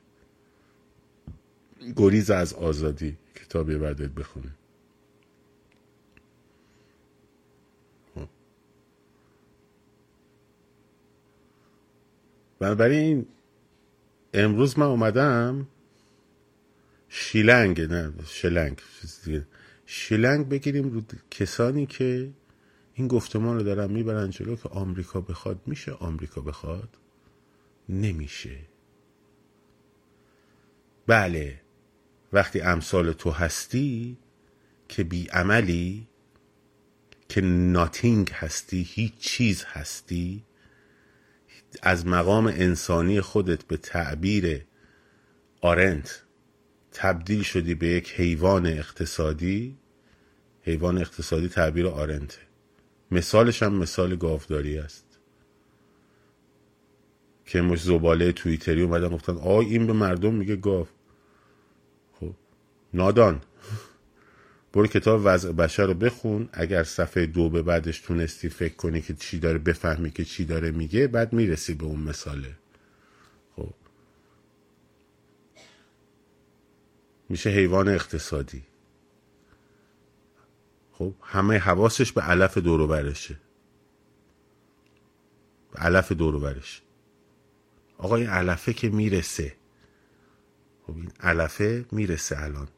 گریز 1.96 2.30
از 2.30 2.54
آزادی. 2.54 3.16
کتابی 3.34 3.76
بعدت 3.76 4.10
بخونه. 4.10 4.50
خب. 8.14 8.28
بنابراین 12.58 13.26
امروز 14.34 14.78
من 14.78 14.86
اومدم 14.86 15.66
شیلنگ 17.16 17.80
نه 17.80 18.12
شلنگ. 18.26 18.80
شیلنگ 19.86 20.48
بگیریم 20.48 20.90
رو 20.90 21.02
کسانی 21.30 21.86
که 21.86 22.30
این 22.94 23.08
گفتمان 23.08 23.56
رو 23.56 23.62
دارن 23.62 23.90
می‌برن 23.90 24.30
جلو 24.30 24.56
که 24.56 24.68
آمریکا 24.68 25.20
بخواد 25.20 25.60
میشه 25.66 25.92
آمریکا 25.92 26.40
بخواد 26.40 26.88
نمیشه. 27.88 28.58
بله 31.06 31.60
وقتی 32.32 32.60
امثال 32.60 33.12
تو 33.12 33.30
هستی 33.30 34.16
که 34.88 35.04
بی 35.04 35.26
عملی 35.26 36.06
که 37.28 37.40
ناتینگ 37.40 38.30
هستی 38.30 38.82
هیچ 38.82 39.14
چیز 39.18 39.64
هستی 39.64 40.44
از 41.82 42.06
مقام 42.06 42.46
انسانی 42.46 43.20
خودت 43.20 43.64
به 43.64 43.76
تعبیر 43.76 44.64
آرنت 45.60 46.23
تبدیل 46.94 47.42
شدی 47.42 47.74
به 47.74 47.86
یک 47.86 48.12
حیوان 48.12 48.66
اقتصادی. 48.66 49.76
حیوان 50.62 50.98
اقتصادی 50.98 51.48
تعبیر 51.48 51.86
آرنته. 51.86 52.38
مثالش 53.10 53.62
هم 53.62 53.74
مثال 53.74 54.16
گاوداری 54.16 54.78
است. 54.78 55.04
که 57.46 57.60
مش 57.60 57.82
زباله 57.82 58.32
تویتری 58.32 58.82
اومدن 58.82 59.08
گفتن 59.08 59.36
آی 59.36 59.66
این 59.66 59.86
به 59.86 59.92
مردم 59.92 60.34
میگه 60.34 60.56
گاو. 60.56 60.86
خب 62.12 62.34
نادان. 62.94 63.40
برو 64.72 64.86
کتاب 64.86 65.20
وضع 65.24 65.52
بشر 65.52 65.86
رو 65.86 65.94
بخون. 65.94 66.48
اگر 66.52 66.82
صفحه 66.82 67.26
دو 67.26 67.50
به 67.50 67.62
بعدش 67.62 68.00
تونستی 68.00 68.48
فکر 68.48 68.74
کنی 68.74 69.00
که 69.02 69.14
چی 69.14 69.38
داره 69.38 69.58
بفهمی 69.58 70.10
که 70.10 70.24
چی 70.24 70.44
داره 70.44 70.70
میگه 70.70 71.06
بعد 71.06 71.32
می‌رسی 71.32 71.74
به 71.74 71.84
اون 71.84 72.00
مثاله. 72.00 72.56
میشه 77.28 77.50
حیوان 77.50 77.88
اقتصادی. 77.88 78.64
خب 80.92 81.14
همه 81.22 81.58
حواسش 81.58 82.12
به 82.12 82.20
علف 82.20 82.58
دورو 82.58 82.86
برشه 82.86 83.36
به 85.72 85.78
علف 85.80 86.12
دورو 86.12 86.40
برش 86.40 86.82
آقا 87.98 88.16
این 88.16 88.28
علفه 88.28 88.72
که 88.72 88.88
می‌رسه. 88.88 89.56
خب 90.86 90.96
این 90.96 91.12
علفه 91.20 91.84
می‌رسه 91.92 92.42
الان. 92.42 92.68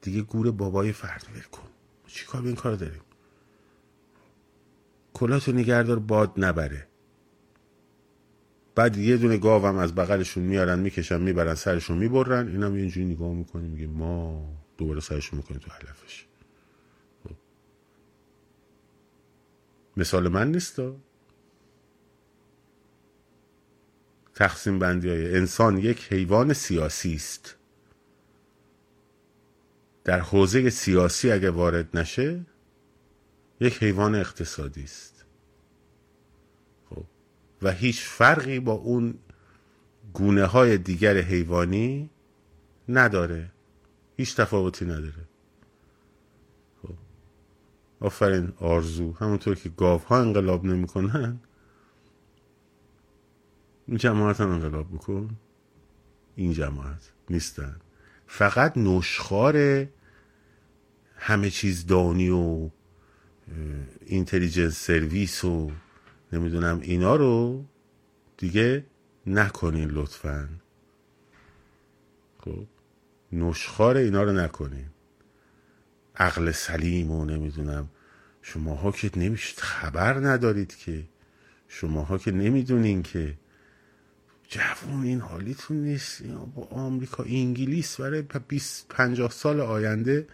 دیگه 0.00 0.22
گور 0.22 0.50
بابای 0.50 0.92
فرد 0.92 1.46
کن. 1.52 1.68
چی 2.06 2.26
کار 2.26 2.40
به 2.40 2.46
این 2.46 2.56
کار 2.56 2.74
داریم؟ 2.74 3.00
کلاتو 5.14 5.52
نگردار 5.52 5.98
باد 5.98 6.32
نبره. 6.36 6.88
بعد 8.76 8.96
یه 8.96 9.16
دونه 9.16 9.36
گاوم 9.38 9.76
از 9.76 9.94
بغلشون 9.94 10.44
میارن 10.44 10.78
می‌کشن 10.78 11.20
می‌برن 11.20 11.54
سرشون 11.54 11.98
می‌برن. 11.98 12.48
اینم 12.48 12.74
اینجوری 12.74 13.06
نگاه 13.06 13.32
می‌کنیم 13.32 13.70
میگه 13.70 13.86
ما 13.86 14.48
دوباره 14.78 15.00
سرشون 15.00 15.36
می‌کنیم 15.36 15.60
تو 15.60 15.70
حلفش 15.70 16.26
خب. 17.24 17.34
مثال 19.96 20.28
من 20.28 20.52
نیست 20.52 20.80
تقسیم 24.34 24.78
بندی 24.78 25.08
های 25.08 25.36
انسان 25.36 25.78
یک 25.78 26.12
حیوان 26.12 26.52
سیاسی 26.52 27.14
است. 27.14 27.56
در 30.04 30.20
حوزه 30.20 30.70
سیاسی 30.70 31.30
اگه 31.30 31.50
وارد 31.50 31.96
نشه 31.96 32.46
یک 33.60 33.82
حیوان 33.82 34.14
اقتصادی 34.14 34.82
است. 34.82 35.15
و 37.62 37.72
هیچ 37.72 38.00
فرقی 38.00 38.60
با 38.60 38.72
اون 38.72 39.14
گونه 40.12 40.44
های 40.44 40.78
دیگر 40.78 41.16
حیوانی 41.16 42.10
نداره. 42.88 43.50
هیچ 44.16 44.36
تفاوتی 44.36 44.84
نداره. 44.84 45.28
خب. 46.82 46.94
آفرین 48.00 48.52
آرزو. 48.60 49.12
همونطور 49.12 49.54
که 49.54 49.68
گاو 49.68 50.00
ها 50.00 50.20
انقلاب 50.20 50.64
نمی‌کنن 50.64 51.40
این 53.88 53.96
جماعت 53.96 54.40
هم 54.40 54.48
انقلاب 54.48 54.92
بکن 54.94 55.36
این 56.36 56.52
جماعت 56.52 57.12
نیستن. 57.30 57.76
فقط 58.26 58.76
نشخار 58.76 59.86
همه 61.16 61.50
چیز 61.50 61.86
دانی 61.86 62.30
و 62.30 62.70
اینتلیجنس 64.06 64.74
سرویس 64.74 65.44
و 65.44 65.70
نمی‌دونم. 66.32 66.80
اینا 66.82 67.16
رو 67.16 67.64
دیگه 68.36 68.84
نکنین 69.26 69.90
لطفا. 69.90 70.48
خب. 72.38 72.66
نشخار 73.32 73.96
اینا 73.96 74.22
رو 74.22 74.32
نکنین. 74.32 74.86
عقل 76.16 76.50
سلیم 76.50 77.10
و 77.10 77.24
نمی‌دونم. 77.24 77.88
شماها 78.42 78.92
که 78.92 79.10
نمیشید 79.16 79.58
خبر 79.58 80.14
ندارید 80.14 80.76
که. 80.76 81.04
شماها 81.68 82.18
که 82.18 82.30
نمی‌دونین 82.30 83.02
که. 83.02 83.34
جوون 84.48 85.04
این 85.04 85.20
حالیتون 85.20 85.76
نیست. 85.76 86.22
با 86.54 86.64
آمریکا 86.70 87.22
انگلیس 87.22 88.00
برای 88.00 88.22
20 88.48 88.86
50 88.88 89.30
سال 89.30 89.60
آینده 89.60 90.26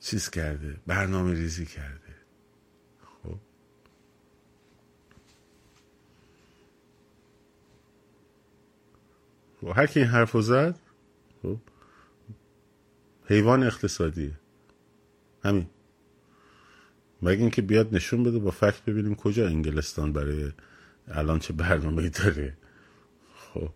چیز 0.00 0.30
کرده؟ 0.30 0.76
برنامه 0.86 1.34
ریزی 1.34 1.66
کرده. 1.66 2.01
هر 9.70 9.86
کی 9.86 10.00
این 10.00 10.08
حرف 10.08 10.36
زد 10.40 10.78
خب 11.42 11.58
حیوان 13.26 13.62
اقتصادیه. 13.62 14.32
همین. 15.44 15.66
مگه 17.22 17.40
اینکه 17.40 17.62
بیاد 17.62 17.94
نشون 17.94 18.22
بده 18.22 18.38
با 18.38 18.50
فکت 18.50 18.84
ببینیم 18.84 19.14
کجا 19.14 19.46
انگلستان 19.46 20.12
برای 20.12 20.52
الان 21.08 21.38
چه 21.38 21.52
برنامه 21.52 22.08
داره. 22.08 22.56
خب. 23.34 23.70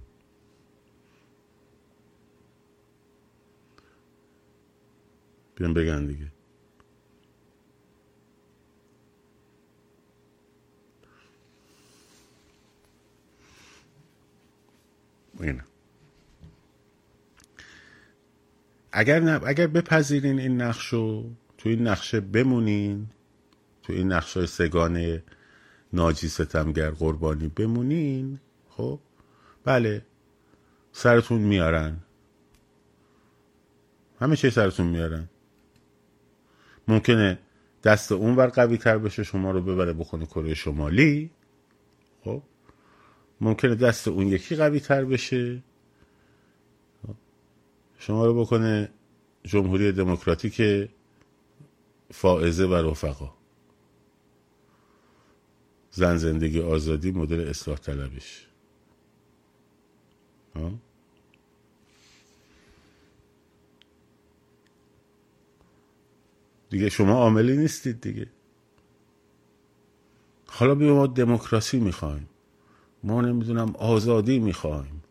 بیان 5.55 5.75
بگن 5.75 6.07
دیگه. 6.07 6.33
اینه. 15.41 15.65
اگر 18.99 19.21
نه 19.21 19.41
اگر 19.47 19.67
بپذیرین 19.67 20.39
این 20.39 20.63
نقشو 20.63 21.31
تو 21.59 21.69
این 21.69 21.87
نقشه 21.87 22.21
بمونین 22.21 23.07
تو 23.83 23.93
این 23.93 24.13
نقش 24.13 24.37
های 24.37 24.47
سگانه 24.47 25.23
ناجی 25.93 26.29
ستمگر 26.29 26.91
قربانی 26.91 27.49
بمونین 27.49 28.41
خب؟ 28.69 29.01
بله 29.65 30.03
سرتون 30.93 31.41
میارن. 31.41 31.97
همه 34.21 34.37
چه 34.37 34.51
سرتون 34.51 34.87
میارن. 34.87 35.29
ممکنه 36.89 37.39
دست 37.85 38.13
اون 38.13 38.37
ور 38.37 38.47
قوی 38.47 38.79
تر 38.79 38.99
بشه 38.99 39.23
شما 39.23 39.51
رو 39.51 39.61
ببره 39.63 39.93
بکنه 39.93 40.27
کره 40.27 40.55
شمالی 40.55 41.31
خب؟ 42.25 42.43
ممکنه 43.41 43.75
دست 43.75 44.09
اون 44.09 44.27
یکی 44.27 44.57
قوی 44.57 44.81
تر 44.81 45.05
بشه. 45.05 45.63
شما 47.99 48.27
رو 48.27 48.41
بکنه 48.45 48.91
جمهوری 49.45 49.93
دموکراتیک 49.93 50.89
فائزه 52.13 52.67
و 52.67 52.75
رفقا. 52.75 53.35
زن 55.91 56.17
زندگی 56.17 56.61
آزادی 56.61 57.11
مدل 57.11 57.49
اصلاح 57.49 57.79
طلبش 57.79 58.47
دیگه 66.71 66.89
شما 66.89 67.13
عاملی 67.13 67.57
نیستید 67.57 68.01
دیگه. 68.01 68.27
حالا 70.47 70.75
بیا 70.75 70.95
ما 70.95 71.07
دموکراسی 71.07 71.81
می‌خوایم. 71.81 72.29
ما 73.03 73.21
نمی‌دونم 73.21 73.77
آزادی 73.77 74.39
می‌خوایم. 74.39 75.03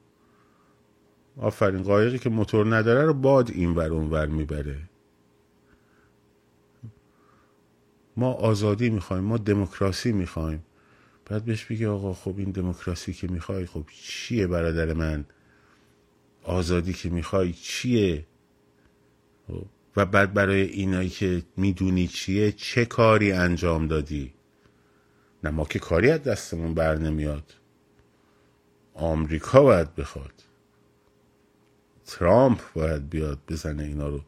آفرین 1.38 1.84
قایقی 1.84 2.20
که 2.20 2.30
موتور 2.30 2.76
نداره 2.76 3.06
رو 3.06 3.14
باد 3.14 3.52
این 3.52 3.76
ور 3.76 3.94
اون 3.94 4.10
ور 4.10 4.26
می‌بره. 4.26 4.78
ما 8.18 8.34
آزادی 8.34 8.90
می‌خوایم 8.90 9.24
ما 9.24 9.38
دموکراسی 9.38 10.12
می‌خوایم. 10.12 10.64
بعد 11.26 11.46
بهش 11.46 11.66
بگی 11.66 11.86
آقا 11.86 12.14
خب 12.14 12.34
این 12.38 12.52
دموکراسی 12.52 13.14
که 13.14 13.28
می‌خوای 13.28 13.66
خب 13.66 13.84
چیه 14.04 14.48
برادر 14.48 14.94
من؟ 14.94 15.26
آزادی 16.44 16.94
که 16.94 17.10
می‌خوای 17.10 17.54
چیه؟ 17.54 18.26
خب، 19.48 19.66
و 19.96 20.06
بعد 20.06 20.34
برای 20.34 20.62
اینایی 20.62 21.10
که 21.10 21.44
می‌دونی 21.58 22.08
چیه 22.08 22.52
چه 22.52 22.86
کاری 22.86 23.32
انجام 23.32 23.88
دادی؟ 23.88 24.34
نه 25.44 25.50
ما 25.50 25.66
که 25.66 25.80
کاری 25.80 26.12
از 26.12 26.24
دستمون 26.24 26.74
بر 26.74 26.96
نمیاد. 26.96 27.54
آمریکا 28.94 29.64
باید 29.64 29.96
بخواد. 29.96 30.44
ترامپ 32.06 32.60
باید 32.74 33.10
بیاد 33.10 33.40
بزنه 33.48 33.84
اینا 33.84 34.10
رو 34.10 34.22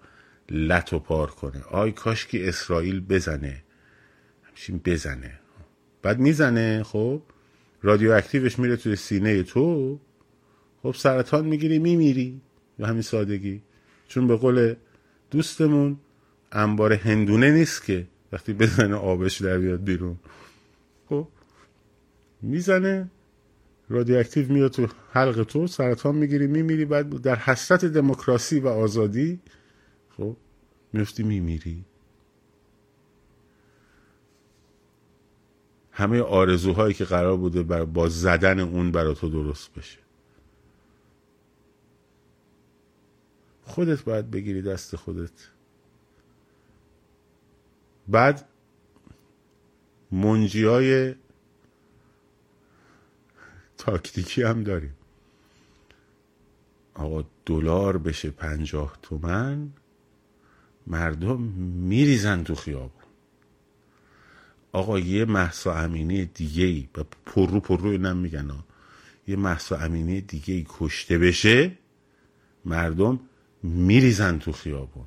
لط 0.49 0.93
و 0.93 0.99
پار 0.99 1.31
کنه. 1.31 1.61
آی 1.61 1.91
کاش 1.91 2.25
که 2.25 2.47
اسرائیل 2.47 2.99
بزنه. 2.99 3.63
همچین 4.43 4.81
بزنه. 4.85 5.39
بعد 6.01 6.19
می‌زنه 6.19 6.83
خب؟ 6.83 7.21
رادیواکتیوش 7.81 8.59
میره 8.59 8.75
توی 8.75 8.95
سینه 8.95 9.43
تو. 9.43 9.99
خب 10.83 10.95
سرطان 10.97 11.45
می‌گیری 11.45 11.79
میمیری. 11.79 12.41
به 12.77 12.87
همین 12.87 13.01
سادگی. 13.01 13.61
چون 14.07 14.27
به 14.27 14.35
قول 14.35 14.75
دوستمون 15.31 15.97
انبار 16.51 16.93
هندونه 16.93 17.51
نیست 17.51 17.85
که 17.85 18.07
وقتی 18.31 18.53
بزنه 18.53 18.95
آبش 18.95 19.41
در 19.41 19.57
بیاد 19.57 19.83
بیرون. 19.83 20.17
خب؟ 21.09 21.27
می‌زنه. 22.41 23.09
رادیواکتیو 23.89 24.51
میاد 24.51 24.71
تو 24.71 24.87
حلق 25.11 25.43
تو 25.43 25.67
سرطان 25.67 26.15
می‌گیری 26.15 26.47
میمیری 26.47 26.85
بعد 26.85 27.21
در 27.21 27.35
حسرت 27.35 27.85
دموکراسی 27.85 28.59
و 28.59 28.67
آزادی 28.67 29.39
خب 30.17 30.37
میفتی 30.93 31.23
میمیری. 31.23 31.85
همه 35.91 36.21
آرزوهایی 36.21 36.93
که 36.93 37.05
قرار 37.05 37.37
بوده 37.37 37.85
با 37.85 38.09
زدن 38.09 38.59
اون 38.59 38.91
برا 38.91 39.13
تو 39.13 39.29
درست 39.29 39.73
بشه. 39.73 39.99
خودت 43.61 44.03
باید 44.03 44.31
بگیری 44.31 44.61
دست 44.61 44.95
خودت. 44.95 45.49
بعد 48.07 48.49
منجی 50.11 50.63
های 50.63 51.15
تاکتیکی 53.87 54.43
هم 54.43 54.63
داریم. 54.63 54.93
آقا 56.93 57.23
دلار 57.45 57.97
بشه 57.97 58.29
پنجاه 58.29 58.97
تومن 59.01 59.69
مردم 60.87 61.41
میریزن 61.91 62.43
تو 62.43 62.55
خیابون. 62.55 63.03
آقا 64.71 64.99
یه 64.99 65.25
مهسا 65.25 65.73
امینی 65.73 66.25
دیگه 66.25 66.65
ای 66.65 66.89
و 66.97 67.03
پررو 67.25 67.59
پررو 67.59 67.89
اینم 67.89 68.17
میگن 68.17 68.51
یه 69.27 69.35
مهسا 69.35 69.77
امینی 69.77 70.21
دیگه 70.21 70.53
ای 70.53 70.65
کشته 70.69 71.17
بشه 71.17 71.71
مردم 72.65 73.19
میریزن 73.63 74.39
تو 74.39 74.51
خیابون. 74.51 75.05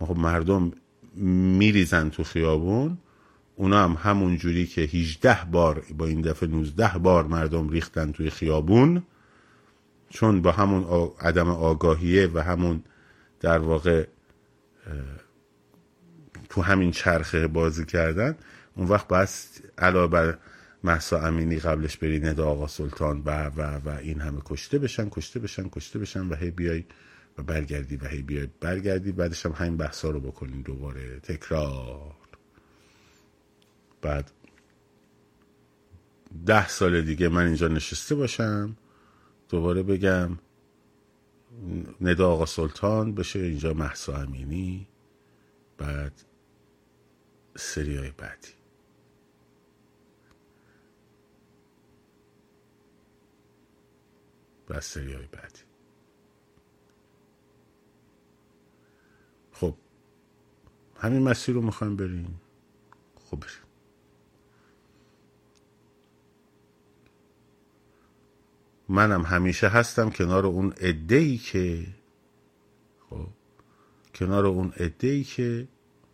خب 0.00 0.16
مردم 0.16 0.72
میریزن 1.58 2.10
تو 2.10 2.24
خیابون 2.24 2.98
اونا 3.62 3.84
هم 3.84 4.10
همون 4.10 4.36
جوری 4.36 4.66
که 4.66 4.80
18 4.80 5.44
بار 5.44 5.84
با 5.98 6.06
این 6.06 6.20
دفعه 6.20 6.48
19 6.48 6.98
بار 6.98 7.26
مردم 7.26 7.68
ریختن 7.68 8.12
توی 8.12 8.30
خیابون 8.30 9.02
چون 10.10 10.42
با 10.42 10.52
همون 10.52 11.10
عدم 11.20 11.48
آگاهیه 11.48 12.30
و 12.34 12.38
همون 12.38 12.82
در 13.40 13.58
واقع 13.58 14.06
تو 16.48 16.62
همین 16.62 16.90
چرخه 16.90 17.46
بازی 17.46 17.84
کردن 17.84 18.36
اون 18.76 18.88
وقت 18.88 19.08
بس 19.08 19.60
علاوه 19.78 20.10
بر 20.10 20.38
محسا 20.84 21.20
امینی 21.20 21.58
قبلش 21.58 21.96
بری 21.96 22.20
ندا 22.20 22.46
آقا 22.46 22.66
سلطان 22.66 23.22
و 23.24 23.46
و 23.46 23.60
و 23.60 23.88
این 23.88 24.20
همه 24.20 24.40
کشته 24.44 24.78
بشن 24.78 25.08
کشته 25.10 25.40
بشن 25.40 25.68
کشته 25.68 25.98
بشن 25.98 26.28
و 26.28 26.34
هی 26.34 26.50
بیای 26.50 26.84
و 27.38 27.42
برگردی 27.42 27.96
و 27.96 28.08
هی 28.08 28.22
بیای 28.22 28.48
برگردی 28.60 29.12
بعدش 29.12 29.46
هم 29.46 29.52
همین 29.52 29.76
بحثا 29.76 30.10
رو 30.10 30.20
بکنیم 30.20 30.62
دوباره. 30.62 31.20
تکرار. 31.20 32.21
بعد 34.02 34.32
ده 36.46 36.68
سال 36.68 37.02
دیگه 37.02 37.28
من 37.28 37.46
اینجا 37.46 37.68
نشسته 37.68 38.14
باشم 38.14 38.76
دوباره 39.48 39.82
بگم 39.82 40.38
ندا 42.00 42.32
آقا 42.32 42.46
سلطان 42.46 43.14
بشه 43.14 43.38
اینجا 43.38 43.74
محسا 43.74 44.16
امینی 44.16 44.88
بعد 45.78 46.12
سریای 47.56 48.12
بعدی. 48.18 48.48
بعد 54.68 54.80
سریای 54.80 55.26
بعدی. 55.26 55.60
خب 59.52 59.74
همین 60.96 61.22
مسیر 61.22 61.54
رو 61.54 61.62
می‌خوایم 61.62 61.96
بریم؟ 61.96 62.40
خب 63.16 63.40
بریم. 63.40 63.61
منم 68.92 69.22
همیشه 69.22 69.68
هستم 69.68 70.10
کنار 70.10 70.46
اون 70.46 70.74
ای 70.80 71.38
که 71.38 71.86
خب 73.10 73.28
کنار 74.14 74.46
اون 74.46 74.72
ای 75.00 75.24
که 75.24 75.68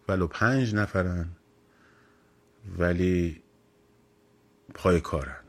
ولو 0.08 0.26
پنج 0.26 0.74
نفرن 0.74 1.28
ولی 2.78 3.42
پای 4.74 5.00
کارن. 5.00 5.44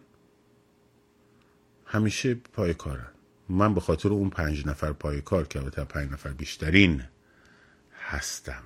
همیشه 1.86 2.34
پای 2.34 2.74
کارن. 2.74 3.12
من 3.50 3.74
به 3.74 3.82
خاطر 3.82 4.10
اون 4.10 4.30
پنج 4.30 4.68
نفر 4.68 4.94
پای 4.94 5.22
کار 5.22 5.48
که 5.48 5.60
البته 5.60 5.84
پنج 5.84 6.12
نفر 6.12 6.30
بیشترین 6.30 7.04
هستم. 8.02 8.64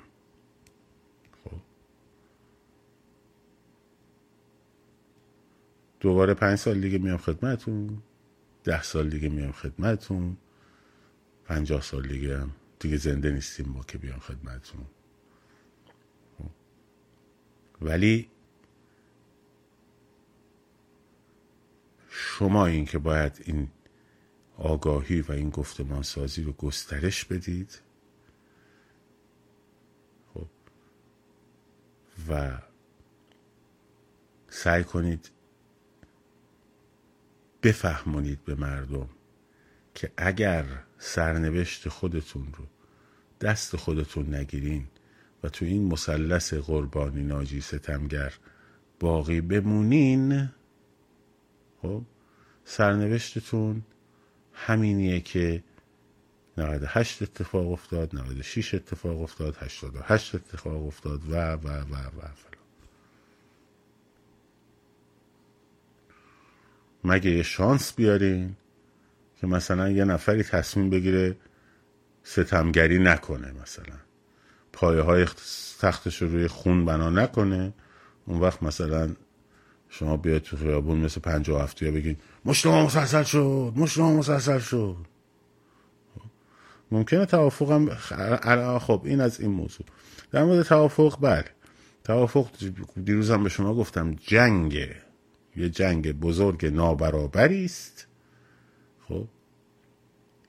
خب. 1.43 1.51
دوباره 5.99 6.34
پنج 6.34 6.59
سال 6.59 6.82
دیگه 6.82 6.97
میام 6.97 7.18
خدمتون 7.18 8.01
ده 8.64 8.84
سال 8.84 9.09
دیگه 9.09 9.30
میام 9.30 9.51
خدمتون 9.51 10.38
پنجاه 11.45 11.82
سال 11.82 12.07
دیگه 12.07 12.39
هم. 12.39 12.51
دیگه 12.80 12.97
زنده 12.97 13.32
نیستیم 13.32 13.70
ما 13.70 13.84
که 13.84 13.97
بیام 13.97 14.20
خدمتون 14.20 14.86
ولی 17.82 18.30
شما 22.09 22.66
این 22.66 22.86
که 22.86 22.97
باید 22.97 23.41
این 23.45 23.68
آگاهی 24.57 25.22
و 25.22 25.32
این 25.32 25.49
گفتمان 25.49 26.03
سازی 26.03 26.43
رو 26.43 26.51
گسترش 26.51 27.26
بدید. 27.26 27.82
خب. 30.34 30.47
و 32.30 32.57
سعی 34.49 34.84
کنید 34.84 35.32
بفهمونید 37.64 38.45
به 38.45 38.55
مردم 38.55 39.09
که 39.95 40.11
اگر 40.18 40.66
سرنوشت 40.97 41.89
خودتون 41.89 42.53
رو 42.57 42.66
دست 43.41 43.76
خودتون 43.76 44.36
نگیرین 44.36 44.88
و 45.43 45.49
تو 45.49 45.66
این 45.66 45.88
مثلث 45.88 46.53
قربانی 46.53 47.24
ناجی 47.24 47.61
ستمگر 47.61 48.34
باقی 48.99 49.41
بمونین 49.41 50.49
خب 51.82 52.01
سرنوشتتون 52.66 53.84
همینیه 54.53 55.20
که 55.20 55.64
98 56.57 57.22
اتفاق 57.22 57.72
افتاد 57.72 58.16
96 58.16 58.74
اتفاق 58.74 59.22
افتاد 59.22 59.57
88 59.59 60.36
اتفاق 60.36 60.88
افتاد 60.88 61.30
و 61.30 61.36
و 61.36 61.68
و 61.68 61.95
و. 61.95 62.52
مگه 67.03 67.31
یه 67.31 67.43
شانس 67.43 67.93
بیارین 67.93 68.55
که 69.41 69.47
مثلا 69.47 69.89
یه 69.89 70.05
نفری 70.05 70.43
تصمیم 70.43 70.89
بگیره 70.89 71.35
ستمگری 72.23 72.99
نکنه 72.99 73.53
مثلا. 73.61 73.95
پایه 74.73 75.01
های 75.01 75.25
تختش 75.79 76.21
رو 76.21 76.31
روی 76.31 76.47
خون 76.47 76.85
بنا 76.85 77.09
نکنه. 77.09 77.73
اون 78.25 78.39
وقت 78.39 78.63
مثلا 78.63 79.09
شما 79.89 80.17
بیاید 80.17 80.41
تو 80.41 80.57
خیابون 80.57 80.97
مثل 80.97 81.21
پنج 81.21 81.49
و 81.49 81.57
هفته 81.57 81.91
بگین 81.91 82.15
مشتما 82.45 82.85
مسلسل 82.85 83.23
شد 83.23 83.73
مشتما 83.75 84.13
مسلسل 84.13 84.59
شد. 84.59 84.97
ممکنه 86.91 87.25
توافق 87.25 87.71
هم 87.71 87.89
خب 88.79 89.01
این 89.05 89.21
از 89.21 89.39
این 89.39 89.51
موضوع. 89.51 89.85
در 90.31 90.43
مورد 90.43 90.65
توافق 90.65 91.17
بله. 91.21 91.45
توافق 92.03 92.47
دیروزم 93.03 93.43
به 93.43 93.49
شما 93.49 93.73
گفتم 93.73 94.15
جنگه. 94.15 95.02
یه 95.55 95.69
جنگ 95.69 96.11
بزرگ 96.11 96.65
نابرابری 96.65 97.65
است. 97.65 98.07
خب 99.07 99.27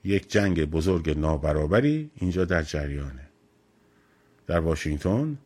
یک 0.03 0.31
جنگ 0.31 0.65
بزرگ 0.65 1.17
نابرابری 1.19 2.11
اینجا 2.15 2.45
در 2.45 2.61
جریانه. 2.61 3.29
در 4.47 4.59
واشنگتن 4.59 5.37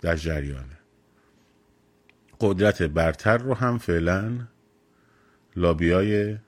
در 0.00 0.16
جریانه. 0.16 0.78
قدرت 2.40 2.82
برتر 2.82 3.38
رو 3.38 3.54
هم 3.54 3.78
فعلا 3.78 4.46
لابیای 5.56 6.38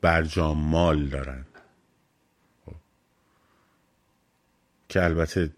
برجام 0.00 0.58
مال 0.58 1.06
دارن. 1.06 1.44
خب. 2.66 2.74
که 4.88 5.04
البته 5.04 5.50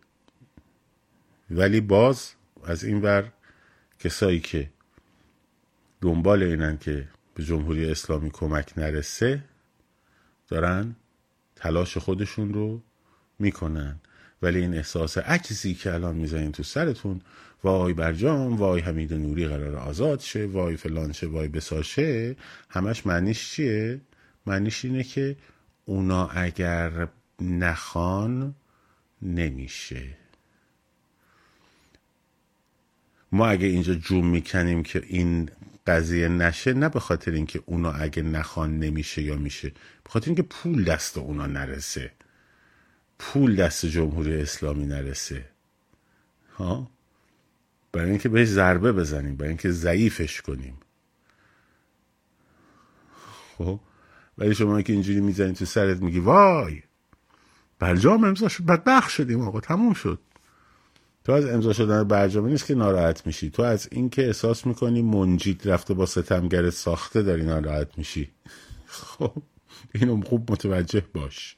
ولی 1.51 1.81
باز 1.81 2.36
از 2.67 2.85
این 2.85 3.03
ور 3.03 3.33
کسایی 3.99 4.41
که 4.41 4.71
دنبال 6.01 6.43
اینن 6.43 6.79
که 6.79 7.09
به 7.35 7.45
جمهوری 7.45 7.91
اسلامی 7.91 8.31
کمک 8.31 8.73
نرسه 8.79 9.45
دارن 10.49 10.97
تلاش 11.57 11.99
خودشون 11.99 12.55
رو 12.55 12.81
می‌کنن. 13.39 14.01
ولی 14.43 14.61
این 14.61 14.75
احساس 14.75 15.19
عکسی 15.19 15.75
که 15.75 15.95
الان 15.95 16.17
می‌زنین 16.17 16.53
تو 16.53 16.63
سرتون 16.63 17.21
وای 17.65 17.93
برجام 17.93 18.57
وای 18.57 18.81
حمید 18.81 19.13
نوری 19.13 19.49
قرار 19.49 19.77
آزاد 19.77 20.21
شه 20.21 20.47
وای 20.47 20.77
فلان 20.77 21.13
شه 21.13 21.27
وای 21.27 21.49
بساشه 21.49 22.37
همش 22.71 23.07
معنیش 23.07 23.51
چیه؟ 23.51 24.01
معنیش 24.47 24.85
اینه 24.85 25.03
که 25.03 25.37
اونا 25.85 26.29
اگر 26.29 27.09
نخوان 27.41 28.55
نمیشه. 29.23 30.26
ما 33.33 33.47
اگه 33.47 33.67
اینجا 33.67 33.95
جوم 33.95 34.27
می‌کنیم 34.27 34.83
که 34.83 35.03
این 35.07 35.51
قضیه 35.87 36.29
نشه 36.29 36.73
نه 36.73 36.89
به 36.89 37.01
خاطر 37.01 37.31
اینکه 37.31 37.63
اونا 37.67 37.93
اگه 37.93 38.23
نخوان 38.23 38.79
نمیشه 38.79 39.23
یا 39.23 39.37
میشه 39.37 39.69
به 40.05 40.11
خاطر 40.11 40.27
اینکه 40.27 40.43
پول 40.43 40.85
دست 40.85 41.19
اونا 41.19 41.47
نرسه. 41.47 42.13
پول 43.19 43.57
دست 43.57 43.87
جمهوری 43.87 44.41
اسلامی 44.41 44.87
نرسه. 44.87 45.45
ها؟ 46.57 46.91
برای 47.93 48.11
اینکه 48.11 48.29
بهش 48.29 48.49
ضربه 48.49 48.93
بزنیم 48.93 49.37
برای 49.37 49.49
اینکه 49.49 49.71
ضعیفش 49.71 50.43
کنیم. 50.43 50.79
خب؟ 53.59 53.81
ولی 54.39 54.55
شما 54.55 54.83
که 54.83 54.93
اینجوری 54.93 55.21
می‌زنید 55.21 55.55
تو 55.55 55.65
سرت 55.65 56.03
میگی 56.03 56.19
وای! 56.19 56.83
برجام 57.79 58.25
امضا 58.25 58.49
شد 58.49 58.65
بدبخ 58.65 59.09
شدیم 59.09 59.41
آقا 59.41 59.61
تموم 59.61 59.95
شد. 59.95 60.21
تو 61.27 61.33
از 61.33 61.47
امضا 61.47 61.73
شدن 61.73 62.05
برجامه 62.05 62.51
نیست 62.51 62.67
که 62.67 62.75
ناراحت 62.75 63.27
میشی. 63.27 63.51
تو 63.51 63.63
از 63.63 63.89
اینکه 63.93 64.27
احساس 64.27 64.67
می‌کنی 64.67 65.03
منجید 65.03 65.69
رفته 65.69 65.95
با 65.95 66.07
ستمگر 66.07 66.71
ساخته 66.71 67.23
داری 67.23 67.45
ناراحت 67.45 67.99
میشی. 67.99 68.31
خب 68.87 69.33
اینو 69.95 70.23
خوب 70.25 70.53
متوجه 70.53 71.01
باش. 71.15 71.57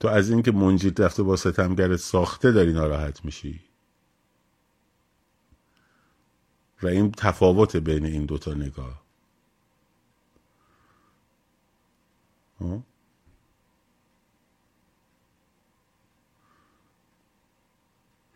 تو 0.00 0.08
از 0.08 0.30
اینکه 0.30 0.52
منجید 0.52 1.02
رفته 1.02 1.22
با 1.22 1.36
ستمگر 1.36 1.96
ساخته 1.96 2.52
داری 2.52 2.72
ناراحت 2.72 3.24
میشی. 3.24 3.60
و 6.82 6.86
این 6.86 7.12
تفاوت 7.12 7.76
بین 7.76 8.06
این 8.06 8.26
دوتا 8.26 8.54
نگاه. 8.54 9.02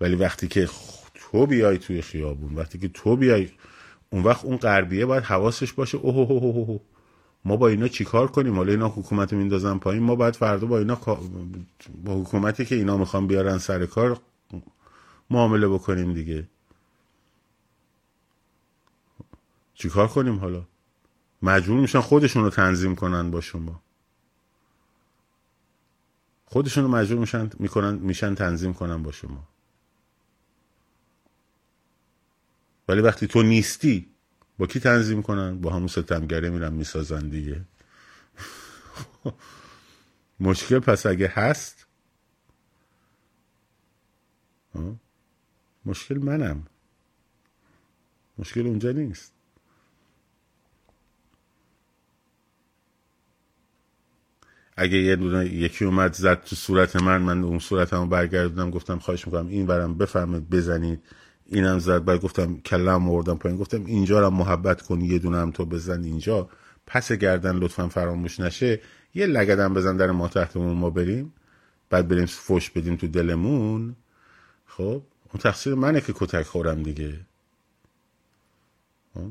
ولی 0.00 0.14
وقتی 0.14 0.48
که 0.48 0.68
تو 1.14 1.46
بیای 1.46 1.78
توی 1.78 2.02
خیابون 2.02 2.54
وقتی 2.54 2.78
که 2.78 2.88
تو 2.88 3.16
بیای 3.16 3.50
اون 4.10 4.22
وقت 4.22 4.44
اون 4.44 4.56
غربیه 4.56 5.06
باید 5.06 5.24
حواسش 5.24 5.72
باشه 5.72 5.98
اوه 5.98 6.30
اوه 6.30 6.42
اوه 6.42 6.80
ما 7.44 7.56
با 7.56 7.68
اینا 7.68 7.88
چیکار 7.88 8.26
کنیم؟ 8.30 8.56
حالا 8.56 8.72
اینا 8.72 8.88
حکومت 8.88 9.32
میندازن 9.32 9.78
پایین 9.78 10.02
ما 10.02 10.14
باید 10.14 10.36
فردا 10.36 10.66
با 10.66 10.78
اینا 10.78 10.94
با 12.04 12.20
حکومتی 12.20 12.64
که 12.64 12.74
اینا 12.74 12.96
می‌خوان 12.96 13.26
بیارن 13.26 13.58
سر 13.58 13.86
کار 13.86 14.20
معامله 15.30 15.68
بکنیم 15.68 16.14
دیگه. 16.14 16.48
چیکار 19.74 20.08
کنیم 20.08 20.38
حالا؟ 20.38 20.64
مجبور 21.42 21.80
میشن 21.80 22.00
خودشون 22.00 22.44
رو 22.44 22.50
تنظیم 22.50 22.94
کنن 22.94 23.30
با 23.30 23.40
شما. 23.40 23.82
خودشون 26.44 26.84
رو 26.84 26.90
مجبور 26.90 27.18
میشن 27.18 27.50
می‌کنن 27.58 27.94
میشن 27.94 28.34
تنظیم 28.34 28.74
کنن 28.74 29.02
با 29.02 29.12
شما. 29.12 29.48
ولی 32.90 33.02
وقتی 33.02 33.28
تو 33.28 33.42
نیستی 33.44 34.10
با 34.58 34.66
کی 34.66 34.80
تنظیم 34.80 35.22
کنن؟ 35.22 35.62
با 35.62 35.70
همون 35.74 35.88
ستمگره 35.88 36.50
میرن 36.50 36.74
می‌سازن 36.74 37.30
دیگه. 37.30 37.64
مشکل 40.40 40.78
پس 40.78 41.06
اگه 41.06 41.28
هست 41.28 41.86
مشکل 45.86 46.18
منم. 46.18 46.66
مشکل 48.38 48.66
اونجا 48.66 48.92
نیست. 48.92 49.32
اگه 54.76 54.98
یه 54.98 55.16
دونه 55.16 55.46
یکی 55.46 55.84
اومد 55.84 56.12
زد 56.14 56.44
تو 56.44 56.56
صورت 56.56 56.96
من 56.96 57.22
من 57.22 57.44
اون 57.44 57.58
صورتمو 57.58 58.06
برگردوندم 58.06 58.70
گفتم 58.70 58.98
خواهش 58.98 59.26
می‌کنم 59.26 59.48
این 59.48 59.66
برم 59.66 59.98
بفهمید 59.98 60.50
بزنید. 60.50 61.02
اینم 61.50 61.78
زد 61.78 62.04
بعد 62.04 62.20
گفتم 62.20 62.56
کلم 62.60 63.08
آوردم 63.08 63.36
پایین. 63.36 63.58
گفتم 63.58 63.84
اینجا 63.86 64.20
رو 64.20 64.30
محبت 64.30 64.82
کن 64.82 65.00
یه 65.00 65.18
دونه 65.18 65.50
تو 65.52 65.64
بزن 65.64 66.04
اینجا. 66.04 66.48
پس 66.86 67.12
گردن 67.12 67.56
لطفا 67.56 67.88
فراموش 67.88 68.40
نشه. 68.40 68.80
یه 69.14 69.26
لگدم 69.26 69.74
بزن 69.74 69.96
در 69.96 70.10
ما 70.10 70.28
تحتمون 70.28 70.76
ما 70.76 70.90
بریم. 70.90 71.32
بعد 71.90 72.08
بریم 72.08 72.26
فوش 72.26 72.70
بدیم 72.70 72.96
تو 72.96 73.08
دلمون. 73.08 73.96
خب 74.66 75.02
اون 75.32 75.40
تقصیر 75.40 75.74
منه 75.74 76.00
که 76.00 76.12
کتک 76.16 76.42
خورم 76.42 76.82
دیگه. 76.82 77.20
خب؟ 79.14 79.30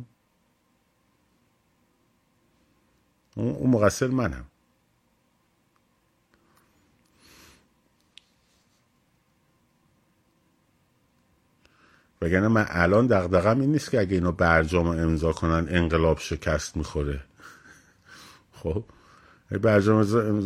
اون 3.36 3.70
مقصر 3.70 4.07
منم. 4.07 4.45
وگرنه 12.22 12.47
من 12.47 12.65
الان 12.70 13.07
دغدغم 13.07 13.59
این 13.59 13.72
نیست 13.72 13.91
که 13.91 13.99
اگه 13.99 14.13
اینا 14.13 14.32
برجام 14.32 14.88
امضا 14.88 15.32
کنن 15.32 15.67
انقلاب 15.70 16.20
شکست 16.20 16.78
می‌خوره. 16.78 17.24
خب؟ 18.53 18.86
برجام 19.51 19.97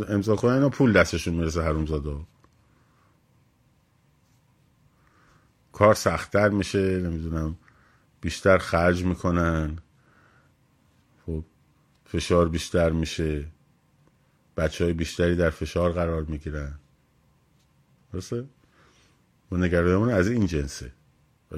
امضا 0.10 0.36
کنن 0.36 0.54
اینا 0.54 0.70
پول 0.70 0.94
دستشون 0.94 1.34
می‌رسه 1.34 1.62
حرومزاده 1.62 2.18
کار 5.72 5.94
سختتر 5.94 6.50
میشه 6.50 7.00
نمی‌دونم 7.00 7.56
بیشتر 8.22 8.58
خرج 8.58 9.04
می‌کنن. 9.04 9.78
خب؟ 11.26 11.44
فشار 12.06 12.50
بیشتر 12.50 12.90
میشه. 12.90 13.46
بچه 14.58 14.84
های 14.84 14.94
بیشتری 14.94 15.36
در 15.36 15.50
فشار 15.50 15.92
قرار 15.92 16.24
می‌گیرن. 16.24 16.80
درسته؟ 18.14 18.46
و 19.52 19.58
نگرانمون 19.58 20.10
از 20.10 20.28
این 20.28 20.46
جنسه. 20.46 20.92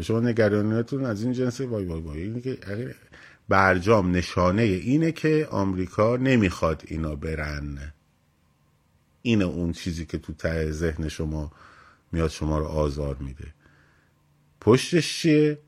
شما 0.02 0.20
نگرانیتون 0.20 1.06
از 1.06 1.24
این 1.24 1.34
جنس 1.34 1.62
وای 1.62 1.86
وای 1.86 2.02
وای. 2.02 2.22
اینه 2.22 2.42
که 2.42 2.58
برجام 3.50 4.16
نشانه 4.16 4.62
اینه 4.62 5.12
که 5.12 5.48
آمریکا 5.52 6.18
نمی‌خواد 6.18 6.84
اینا 6.88 7.16
برن. 7.16 7.94
اینه 9.22 9.46
اون 9.46 9.72
چیزی 9.72 10.06
که 10.06 10.18
تو 10.18 10.34
ته 10.34 10.72
ذهن 10.72 11.08
شما 11.08 11.52
میاد 12.12 12.30
شما 12.30 12.60
رو 12.60 12.66
آزار 12.66 13.16
میده. 13.16 13.54
پشتش 14.62 15.20
چیه؟ 15.22 15.60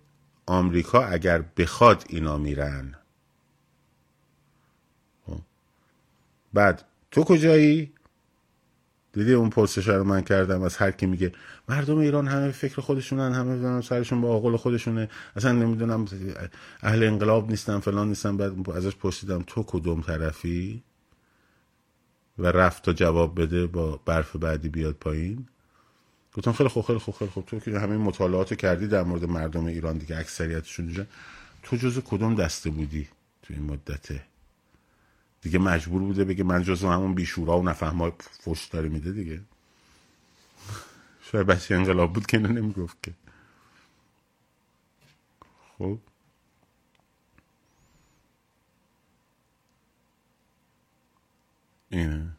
آمریکا 0.46 1.06
اگر 1.06 1.42
بخواد 1.58 2.04
اینا 2.10 2.38
میرن. 2.38 2.96
خب. 5.26 5.40
بعد 6.54 6.86
تو 7.12 7.24
کجایی؟ 7.24 7.94
دیدی 9.18 9.34
اون 9.34 9.50
پرسش 9.50 9.88
رو 9.88 10.04
من 10.04 10.22
کردم 10.22 10.62
از 10.62 10.78
هر 10.78 10.92
کی 10.92 11.06
میگه 11.06 11.32
مردم 11.70 11.98
ایران 11.98 12.28
همه 12.28 12.52
فکر 12.52 12.82
خودشونن 12.82 13.34
همه 13.34 13.82
سرشون 13.82 14.22
با 14.22 14.36
آقل 14.36 14.58
خودشونه. 14.58 15.10
اصلا 15.36 15.52
نمی‌دونم 15.52 16.06
اهل 16.84 17.04
انقلاب 17.04 17.50
نیستن 17.50 17.80
فلان 17.80 18.08
نیستن. 18.08 18.38
بعد 18.38 18.70
ازش 18.70 18.96
پرسیدم 18.96 19.44
تو 19.48 19.64
کدوم 19.64 20.02
طرفی؟ 20.02 20.84
و 22.40 22.48
رفت 22.48 22.84
تا 22.84 22.94
جواب 22.94 23.42
بده 23.42 23.68
با 23.68 24.00
برف 24.06 24.36
بعدی 24.36 24.70
بیاد 24.70 24.96
پایین. 24.96 25.48
گفتم 26.34 26.52
خیلی 26.52 26.70
خوب 26.70 26.86
خیلی 26.86 27.00
خوب 27.00 27.16
خیلی 27.16 27.32
خوب. 27.32 27.46
تو 27.46 27.60
که 27.60 27.80
همه 27.80 27.98
مطالعات 27.98 28.54
کردی 28.54 28.88
در 28.88 29.04
مورد 29.04 29.26
مردم 29.26 29.66
ایران 29.66 29.98
دیگه 29.98 30.18
اکثریتشون 30.18 31.08
تو 31.64 31.76
جز 31.76 32.00
کدوم 32.00 32.36
دسته 32.36 32.70
بودی 32.70 33.08
تو 33.44 33.54
این 33.54 33.64
مدته 33.64 34.22
دیگه 35.48 35.60
مجبور 35.60 36.02
بوده 36.02 36.26
بگه 36.26 36.44
من 36.44 36.64
جزو 36.64 36.90
همون 36.90 37.16
بیشورا 37.16 37.60
و 37.60 37.64
نفهمای 37.64 38.12
فش 38.20 38.66
داره 38.66 38.90
میده 38.90 39.12
دیگه. 39.12 39.42
شاید 41.22 41.48
بچه 41.48 41.76
انقلاب 41.76 42.14
بود 42.14 42.26
که 42.26 42.38
نمی‌گفت 42.38 43.04
که. 43.04 43.14
خب. 45.78 46.00
اینه. 51.90 52.38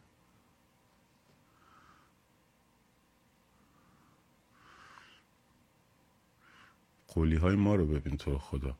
قولی 7.07 7.35
های 7.35 7.55
ما 7.55 7.75
رو 7.75 7.87
ببین 7.87 8.17
تو 8.17 8.37
خدا. 8.37 8.77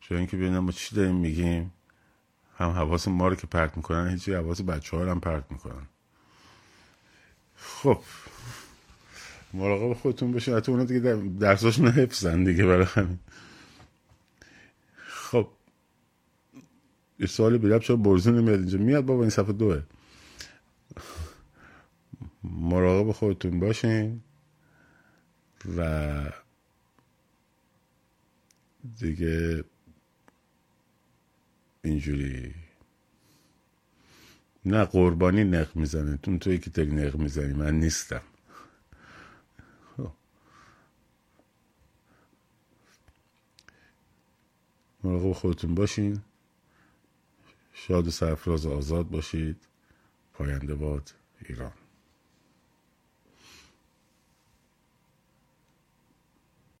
چون 0.00 0.18
اینکه 0.18 0.36
ببینم 0.36 0.58
ما 0.58 0.72
چی 0.72 0.96
داریم 0.96 1.16
میگیم؟ 1.16 1.72
هم 2.60 2.70
حواس 2.70 3.08
ما 3.08 3.28
رو 3.28 3.34
که 3.34 3.46
پرت 3.46 3.76
می‌کنن 3.76 4.10
هیچی 4.10 4.32
حواس 4.32 4.62
بچه 4.62 4.96
ها 4.96 5.02
رو 5.02 5.10
هم 5.10 5.20
پرت 5.20 5.44
می‌کنن. 5.50 5.86
خب. 7.56 8.02
مراقب 9.54 9.92
خودتون 9.92 10.32
باشین. 10.32 10.54
حتی 10.54 10.72
اونا 10.72 10.84
دیگه 10.84 11.22
درساشون 11.40 11.88
حفظن 11.88 12.44
دیگه 12.44 12.66
برای 12.66 12.86
همین. 12.94 13.18
خب. 15.06 15.48
یه 17.18 17.26
سوال 17.26 17.58
بیرب 17.58 17.80
چرا 17.80 17.96
برزون 17.96 18.38
نمیاد 18.38 18.58
اینجا. 18.58 18.78
میاد 18.78 19.04
بابا 19.04 19.20
این 19.20 19.30
صفحه 19.30 19.52
دوه. 19.52 19.82
مراقب 22.44 23.12
خودتون 23.12 23.60
باشین 23.60 24.20
و 25.76 26.32
دیگه 28.98 29.64
اینجوری. 31.84 32.54
نه 34.64 34.84
قربانی 34.84 35.44
نق 35.44 35.76
می‌زنه. 35.76 36.16
تون 36.16 36.38
توی 36.38 36.58
که 36.58 36.70
تک 36.70 36.88
نق 36.88 37.16
می‌زنی. 37.16 37.52
من 37.52 37.74
نیستم. 37.74 38.22
خب. 39.96 40.12
مراقب 45.04 45.32
خودتون 45.32 45.74
باشین. 45.74 46.20
شاد 47.72 48.06
و 48.06 48.10
سرفراز 48.10 48.66
آزاد 48.66 49.08
باشید. 49.08 49.56
پاینده 50.32 50.74
باد 50.74 51.10
ایران. 51.44 51.72